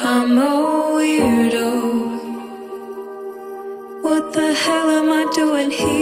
I'm 0.00 0.38
a 0.38 0.54
weirdo. 0.96 1.70
What 4.02 4.32
the 4.32 4.48
hell 4.62 4.88
am 4.98 5.08
I 5.20 5.22
doing 5.40 5.70
here? 5.70 6.01